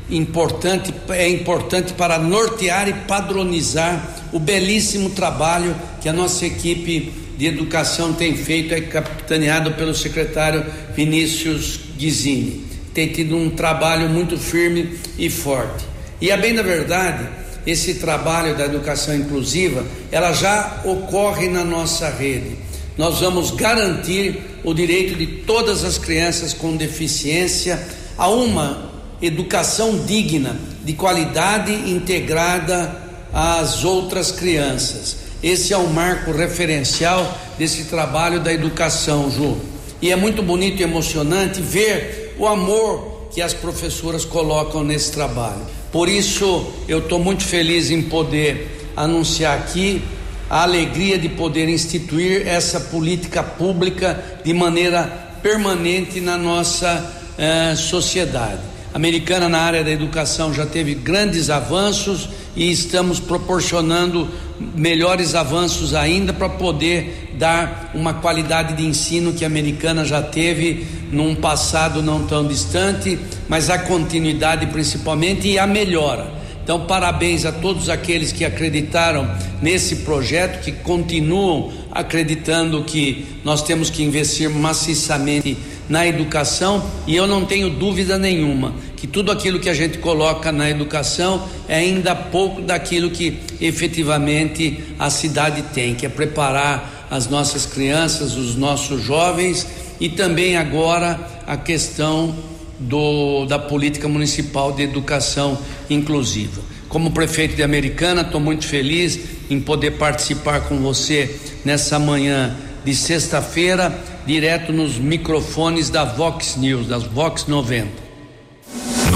importante 0.09 0.93
é 1.09 1.27
importante 1.27 1.93
para 1.93 2.19
nortear 2.19 2.87
e 2.87 2.93
padronizar 2.93 4.15
o 4.31 4.39
belíssimo 4.39 5.09
trabalho 5.11 5.75
que 6.01 6.09
a 6.09 6.13
nossa 6.13 6.45
equipe 6.45 7.11
de 7.37 7.47
educação 7.47 8.13
tem 8.13 8.35
feito, 8.35 8.73
é 8.73 8.81
capitaneado 8.81 9.71
pelo 9.71 9.93
secretário 9.93 10.65
Vinícius 10.95 11.79
Guizini. 11.97 12.65
Tem 12.93 13.09
tido 13.09 13.35
um 13.35 13.49
trabalho 13.49 14.09
muito 14.09 14.37
firme 14.37 14.97
e 15.17 15.29
forte. 15.29 15.85
E 16.21 16.31
a 16.31 16.37
bem 16.37 16.55
da 16.55 16.61
verdade, 16.61 17.27
esse 17.67 17.95
trabalho 17.95 18.55
da 18.55 18.65
educação 18.65 19.15
inclusiva, 19.15 19.83
ela 20.11 20.31
já 20.31 20.81
ocorre 20.85 21.49
na 21.49 21.63
nossa 21.63 22.09
rede. 22.09 22.55
nós 22.97 23.19
vamos 23.19 23.51
garantir 23.51 24.39
o 24.63 24.73
direito 24.73 25.15
de 25.15 25.27
todas 25.27 25.83
as 25.83 25.97
crianças 25.97 26.53
com 26.53 26.77
deficiência 26.77 27.85
a 28.17 28.29
uma 28.29 28.94
educação 29.21 30.05
digna, 30.05 30.55
de 30.83 30.93
qualidade 30.93 31.71
integrada 31.71 33.03
às 33.33 33.83
outras 33.83 34.31
crianças. 34.31 35.17
Esse 35.41 35.73
é 35.73 35.77
o 35.77 35.87
marco 35.87 36.31
referencial 36.31 37.37
desse 37.57 37.85
trabalho 37.85 38.39
da 38.39 38.53
educação, 38.53 39.29
Ju. 39.29 39.57
E 40.01 40.11
é 40.11 40.15
muito 40.15 40.41
bonito 40.41 40.79
e 40.79 40.83
emocionante 40.83 41.61
ver 41.61 42.35
o 42.37 42.47
amor 42.47 43.29
que 43.31 43.41
as 43.41 43.53
professoras 43.53 44.23
colocam 44.23 44.83
nesse 44.83 45.11
trabalho. 45.11 45.61
Por 45.91 46.09
isso, 46.09 46.65
eu 46.87 46.99
estou 46.99 47.19
muito 47.19 47.43
feliz 47.43 47.89
em 47.91 48.01
poder 48.01 48.91
anunciar 48.95 49.57
aqui 49.57 50.01
a 50.49 50.63
alegria 50.63 51.17
de 51.17 51.29
poder 51.29 51.67
instituir 51.67 52.47
essa 52.47 52.79
política 52.79 53.43
pública 53.43 54.23
de 54.43 54.53
maneira 54.53 55.03
permanente 55.41 56.19
na 56.21 56.37
nossa 56.37 57.13
eh, 57.37 57.75
sociedade. 57.75 58.74
Americana 58.95 59.49
na 59.49 59.59
área 59.59 59.83
da 59.83 59.91
educação 59.91 60.53
já 60.53 60.65
teve 60.65 60.95
grandes 60.95 61.49
avanços 61.49 62.29
e 62.55 62.71
estamos 62.71 63.19
proporcionando 63.19 64.29
melhores 64.73 65.35
avanços 65.35 65.93
ainda 65.93 66.31
para 66.31 66.47
poder 66.47 67.33
dar 67.37 67.91
uma 67.93 68.13
qualidade 68.13 68.73
de 68.73 68.85
ensino 68.85 69.33
que 69.33 69.43
a 69.43 69.47
americana 69.47 70.05
já 70.05 70.21
teve 70.21 70.87
num 71.11 71.35
passado 71.35 72.01
não 72.01 72.25
tão 72.25 72.47
distante, 72.47 73.19
mas 73.49 73.69
a 73.69 73.77
continuidade 73.77 74.67
principalmente 74.67 75.45
e 75.49 75.59
a 75.59 75.67
melhora. 75.67 76.31
Então, 76.63 76.85
parabéns 76.85 77.45
a 77.45 77.51
todos 77.51 77.89
aqueles 77.89 78.31
que 78.31 78.45
acreditaram 78.45 79.29
nesse 79.61 79.97
projeto, 79.97 80.63
que 80.63 80.71
continuam 80.71 81.71
acreditando 81.91 82.81
que 82.83 83.25
nós 83.43 83.61
temos 83.61 83.89
que 83.89 84.01
investir 84.01 84.49
maciçamente 84.49 85.55
na 85.87 86.07
educação, 86.07 86.83
e 87.05 87.15
eu 87.15 87.27
não 87.27 87.45
tenho 87.45 87.69
dúvida 87.69 88.17
nenhuma 88.17 88.73
que 89.05 89.11
tudo 89.11 89.31
aquilo 89.31 89.59
que 89.59 89.69
a 89.69 89.73
gente 89.75 89.99
coloca 89.99 90.51
na 90.51 90.67
educação 90.67 91.47
é 91.67 91.75
ainda 91.75 92.15
pouco 92.15 92.59
daquilo 92.59 93.11
que 93.11 93.37
efetivamente 93.61 94.83
a 94.97 95.11
cidade 95.11 95.61
tem, 95.75 95.93
que 95.93 96.07
é 96.07 96.09
preparar 96.09 97.05
as 97.11 97.29
nossas 97.29 97.67
crianças, 97.67 98.35
os 98.35 98.55
nossos 98.55 99.03
jovens 99.03 99.67
e 99.99 100.09
também 100.09 100.57
agora 100.57 101.19
a 101.45 101.55
questão 101.55 102.35
do, 102.79 103.45
da 103.45 103.59
política 103.59 104.07
municipal 104.07 104.71
de 104.71 104.81
educação 104.81 105.55
inclusiva. 105.87 106.59
Como 106.89 107.11
prefeito 107.11 107.55
de 107.55 107.61
Americana, 107.61 108.23
estou 108.23 108.41
muito 108.41 108.65
feliz 108.65 109.19
em 109.51 109.59
poder 109.59 109.99
participar 109.99 110.61
com 110.61 110.79
você 110.79 111.39
nessa 111.63 111.99
manhã 111.99 112.57
de 112.83 112.95
sexta-feira, 112.95 113.95
direto 114.25 114.73
nos 114.73 114.97
microfones 114.97 115.91
da 115.91 116.03
Vox 116.03 116.55
News, 116.55 116.87
das 116.87 117.03
Vox 117.03 117.45
90. 117.45 118.04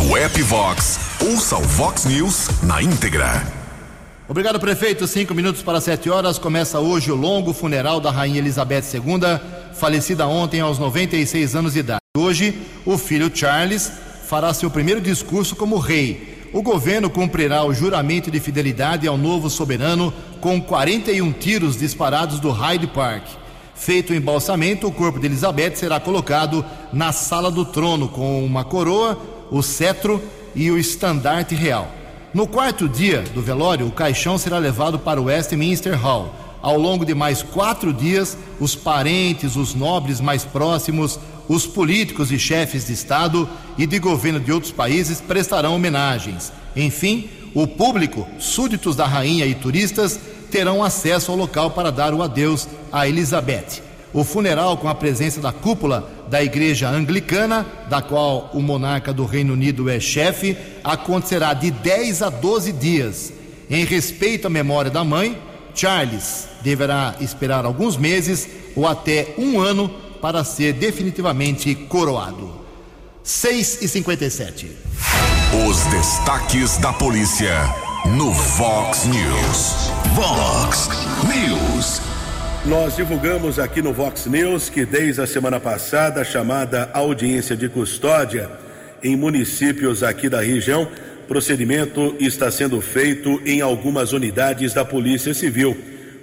No 0.10 0.18
app 0.18 0.42
Vox, 0.42 1.00
ouça 1.22 1.56
o 1.56 1.62
Vox 1.62 2.06
News 2.06 2.64
na 2.64 2.82
íntegra. 2.82 3.46
Obrigado, 4.28 4.60
prefeito. 4.60 5.06
Cinco 5.06 5.36
minutos 5.36 5.62
para 5.62 5.80
sete 5.80 6.10
horas. 6.10 6.40
Começa 6.40 6.80
hoje 6.80 7.12
o 7.12 7.16
longo 7.16 7.54
funeral 7.54 8.00
da 8.02 8.10
Rainha 8.10 8.40
Elizabeth 8.40 8.86
II, 8.92 9.40
falecida 9.76 10.26
ontem 10.26 10.62
aos 10.62 10.80
96 10.80 11.56
anos 11.56 11.74
de 11.74 11.82
idade. 11.82 12.02
Hoje, 12.18 12.60
o 12.88 12.98
filho 12.98 13.30
Charles 13.32 13.92
fará 14.24 14.52
seu 14.52 14.72
primeiro 14.72 15.00
discurso 15.00 15.56
como 15.56 15.78
rei. 15.78 16.50
O 16.54 16.64
governo 16.64 17.08
cumprirá 17.08 17.64
o 17.64 17.72
juramento 17.72 18.32
de 18.32 18.40
fidelidade 18.40 19.08
ao 19.08 19.16
novo 19.16 19.48
soberano 19.48 20.12
com 20.42 20.60
41 20.60 21.32
tiros 21.34 21.78
disparados 21.78 22.40
do 22.40 22.50
Hyde 22.50 22.88
Park. 22.88 23.26
Feito 23.76 24.12
o 24.12 24.16
embalsamento, 24.16 24.88
o 24.88 24.92
corpo 24.92 25.20
de 25.20 25.28
Elizabeth 25.28 25.76
será 25.76 26.00
colocado 26.00 26.66
na 26.92 27.12
sala 27.12 27.52
do 27.52 27.64
trono 27.64 28.08
com 28.08 28.44
uma 28.44 28.66
coroa, 28.66 29.39
o 29.52 29.62
cetro 29.62 30.22
e 30.56 30.70
o 30.72 30.78
estandarte 30.78 31.56
real. 31.56 31.90
No 32.34 32.48
quarto 32.48 32.88
dia 32.88 33.22
do 33.34 33.42
velório, 33.42 33.88
o 33.88 33.92
caixão 33.92 34.38
será 34.38 34.58
levado 34.58 35.00
para 35.00 35.20
o 35.20 35.26
Westminster 35.26 35.98
Hall. 36.00 36.34
Ao 36.62 36.78
longo 36.78 37.06
de 37.06 37.16
mais 37.16 37.42
quatro 37.42 37.94
dias, 37.94 38.38
os 38.60 38.76
parentes, 38.76 39.56
os 39.56 39.74
nobres 39.74 40.20
mais 40.22 40.44
próximos, 40.44 41.20
os 41.48 41.66
políticos 41.66 42.32
e 42.32 42.38
chefes 42.38 42.86
de 42.86 42.94
Estado 42.94 43.50
e 43.78 43.88
de 43.88 43.98
governo 43.98 44.40
de 44.40 44.52
outros 44.52 44.72
países 44.72 45.20
prestarão 45.20 45.76
homenagens. 45.76 46.52
Enfim, 46.76 47.30
o 47.56 47.66
público, 47.66 48.28
súditos 48.38 48.96
da 48.96 49.08
rainha 49.08 49.46
e 49.46 49.56
turistas 49.56 50.20
terão 50.52 50.84
acesso 50.84 51.32
ao 51.32 51.38
local 51.38 51.72
para 51.72 51.92
dar 51.92 52.14
o 52.14 52.22
adeus 52.22 52.68
a 52.92 53.08
Elizabeth. 53.08 53.89
O 54.14 54.24
funeral, 54.24 54.78
com 54.78 54.88
a 54.88 54.96
presença 54.96 55.40
da 55.40 55.52
cúpula 55.52 56.10
da 56.30 56.44
Igreja 56.44 56.90
Anglicana, 56.90 57.66
da 57.90 58.02
qual 58.02 58.50
o 58.54 58.62
monarca 58.62 59.14
do 59.14 59.26
Reino 59.26 59.54
Unido 59.54 59.90
é 59.90 60.00
chefe, 60.00 60.58
acontecerá 60.84 61.54
de 61.54 61.70
10 61.70 62.24
a 62.24 62.30
12 62.30 62.72
dias. 62.72 63.34
Em 63.70 63.86
respeito 63.86 64.48
à 64.48 64.50
memória 64.50 64.90
da 64.90 65.04
mãe, 65.04 65.38
Charles 65.76 66.48
deverá 66.62 67.16
esperar 67.22 67.66
alguns 67.66 67.98
meses 67.98 68.48
ou 68.76 68.88
até 68.88 69.36
um 69.38 69.60
ano 69.60 69.90
para 70.22 70.44
ser 70.44 70.74
definitivamente 70.74 71.74
coroado. 71.76 72.52
6 73.24 73.84
e 73.84 73.88
57. 73.88 74.72
Os 75.68 75.78
destaques 75.86 76.78
da 76.78 76.92
polícia 76.94 77.54
no 78.18 78.32
Vox 78.34 79.06
News. 79.06 79.92
Vox 80.16 80.90
News. 81.28 82.19
Nós 82.66 82.98
divulgamos 82.98 83.58
aqui 83.58 83.82
no 83.82 83.94
Vox 83.94 84.26
News 84.26 84.70
que 84.70 84.86
desde 84.86 85.22
a 85.22 85.28
semana 85.28 85.62
passada 85.62 86.22
a 86.22 86.26
chamada 86.26 86.90
audiência 86.94 87.56
de 87.56 87.70
custódia 87.70 88.50
em 89.02 89.16
municípios 89.16 90.04
aqui 90.04 90.28
da 90.28 90.42
região, 90.42 90.86
procedimento 91.26 92.18
está 92.20 92.52
sendo 92.52 92.82
feito 92.82 93.42
em 93.46 93.62
algumas 93.62 94.12
unidades 94.12 94.74
da 94.74 94.84
Polícia 94.84 95.34
Civil. 95.34 95.76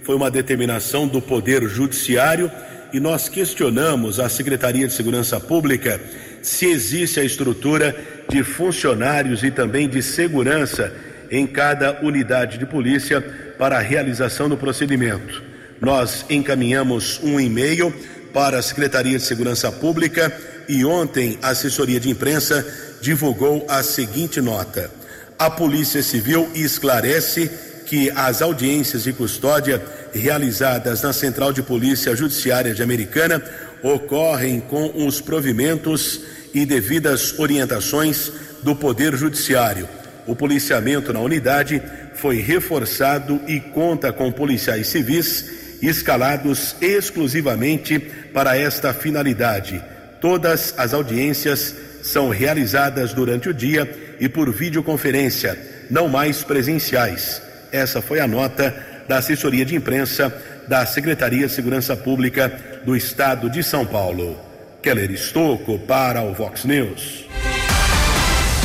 Foi 0.03 0.14
uma 0.14 0.30
determinação 0.30 1.09
do 1.09 1.22
Poder 1.22 1.66
Judiciário 1.68 2.53
e 2.93 3.01
nós 3.01 3.30
questionamos 3.30 4.20
a 4.20 4.28
Secretaria 4.28 4.87
de 4.87 4.93
Segurança 4.93 5.41
Pública 5.41 5.99
se 6.43 6.66
existe 6.66 7.18
a 7.18 7.24
estrutura 7.24 7.97
de 8.28 8.45
funcionários 8.45 9.43
e 9.43 9.51
também 9.51 9.89
de 9.89 10.03
segurança 10.03 10.93
em 11.30 11.47
cada 11.47 11.99
unidade 12.03 12.59
de 12.59 12.66
polícia 12.66 13.22
para 13.59 13.78
a 13.78 13.80
realização 13.80 14.51
do 14.51 14.57
procedimento. 14.57 15.45
Nós 15.81 16.24
encaminhamos 16.31 17.20
um 17.22 17.39
e-mail 17.39 17.93
para 18.33 18.59
a 18.59 18.62
Secretaria 18.62 19.18
de 19.18 19.24
Segurança 19.24 19.70
Pública 19.70 20.33
e 20.68 20.85
ontem 20.85 21.39
a 21.43 21.51
assessoria 21.51 22.01
de 22.01 22.11
imprensa 22.11 22.66
divulgou 23.01 23.64
a 23.68 23.83
seguinte 23.83 24.41
nota: 24.41 24.91
A 25.39 25.51
Polícia 25.51 26.03
Civil 26.03 26.49
esclarece 26.55 27.51
que 27.87 28.11
as 28.11 28.43
audiências 28.43 29.05
de 29.05 29.12
custódia 29.12 29.83
realizadas 30.12 31.03
na 31.03 31.12
Central 31.12 31.53
de 31.53 31.62
Polícia 31.62 32.16
Judiciária 32.16 32.74
de 32.74 32.83
Americana 32.83 33.43
ocorrem 33.83 34.61
com 34.61 35.07
os 35.07 35.20
provimentos 35.20 36.20
e 36.53 36.64
devidas 36.64 37.39
orientações 37.39 38.33
do 38.62 38.74
Poder 38.74 39.14
Judiciário. 39.14 39.89
O 40.27 40.35
policiamento 40.35 41.12
na 41.12 41.20
unidade 41.20 41.81
foi 42.14 42.41
reforçado 42.41 43.41
e 43.47 43.61
conta 43.61 44.12
com 44.12 44.33
policiais 44.33 44.89
civis 44.89 45.66
escalados 45.83 46.77
exclusivamente 46.81 47.99
para 47.99 48.57
esta 48.57 48.93
finalidade. 48.93 49.83
Todas 50.20 50.74
as 50.77 50.95
audiências 50.95 51.74
são 52.03 52.29
realizadas 52.31 53.12
durante 53.12 53.49
o 53.49 53.55
dia 53.55 54.16
e 54.20 54.29
por 54.29 54.53
videoconferência, 54.53 55.59
não 55.91 56.09
mais 56.09 56.43
presenciais. 56.43 57.43
Essa 57.72 58.01
foi 58.01 58.20
a 58.20 58.27
nota 58.27 58.74
da 59.09 59.18
assessoria 59.18 59.64
de 59.64 59.74
imprensa 59.74 60.33
da 60.66 60.85
Secretaria 60.85 61.47
de 61.47 61.53
Segurança 61.53 61.97
Pública 61.97 62.53
do 62.85 62.97
Estado 62.97 63.51
de 63.51 63.62
São 63.62 63.85
Paulo. 63.87 64.39
Keller 64.83 65.11
Estocco 65.11 65.79
para 65.81 66.22
o 66.22 66.33
Vox 66.33 66.64
News. 66.64 67.27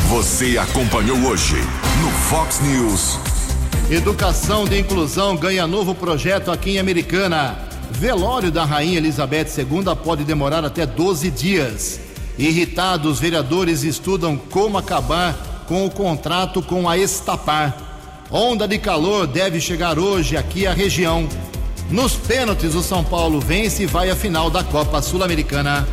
Você 0.10 0.58
acompanhou 0.58 1.18
hoje 1.26 1.56
no 2.02 2.12
Fox 2.12 2.60
News. 2.60 3.31
Educação 3.92 4.64
de 4.64 4.80
inclusão 4.80 5.36
ganha 5.36 5.68
novo 5.68 5.94
projeto 5.94 6.50
aqui 6.50 6.72
em 6.72 6.80
Americana. 6.80 7.60
Velório 7.92 8.50
da 8.50 8.64
Rainha 8.64 8.98
Elizabeth 8.98 9.48
II 9.58 9.94
pode 10.02 10.24
demorar 10.24 10.64
até 10.64 10.86
12 10.86 11.30
dias. 11.30 12.00
Irritados, 12.38 13.20
vereadores 13.20 13.84
estudam 13.84 14.38
como 14.38 14.78
acabar 14.78 15.66
com 15.68 15.86
o 15.86 15.92
contrato 15.92 16.62
com 16.62 16.88
a 16.88 16.98
Estapar. 16.98 17.76
Onda 18.32 18.66
de 18.66 18.80
calor 18.80 19.28
deve 19.28 19.60
chegar 19.60 20.00
hoje 20.00 20.38
aqui 20.38 20.66
à 20.66 20.72
região. 20.72 21.28
Nos 21.90 22.14
pênaltis, 22.14 22.76
o 22.76 22.82
São 22.82 23.04
Paulo 23.04 23.42
vence 23.42 23.84
e 23.84 23.88
vai 23.88 24.10
à 24.10 24.16
final 24.16 24.50
da 24.50 24.64
Copa 24.64 25.02
Sul-Americana. 25.02 25.86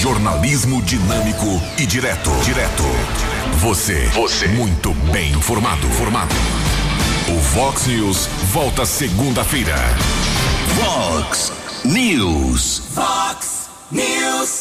Jornalismo 0.00 0.80
dinâmico 0.82 1.60
e 1.78 1.84
direto. 1.84 2.30
Direto. 2.44 3.31
Você. 3.62 4.06
Você. 4.08 4.48
Muito 4.48 4.92
bem 5.12 5.30
informado. 5.30 5.86
Formado. 5.90 6.34
O 7.28 7.38
Vox 7.54 7.86
News 7.86 8.26
volta 8.52 8.84
segunda-feira. 8.84 9.76
Fox 10.80 11.52
News. 11.84 12.82
Fox 12.92 13.70
News. 13.92 14.60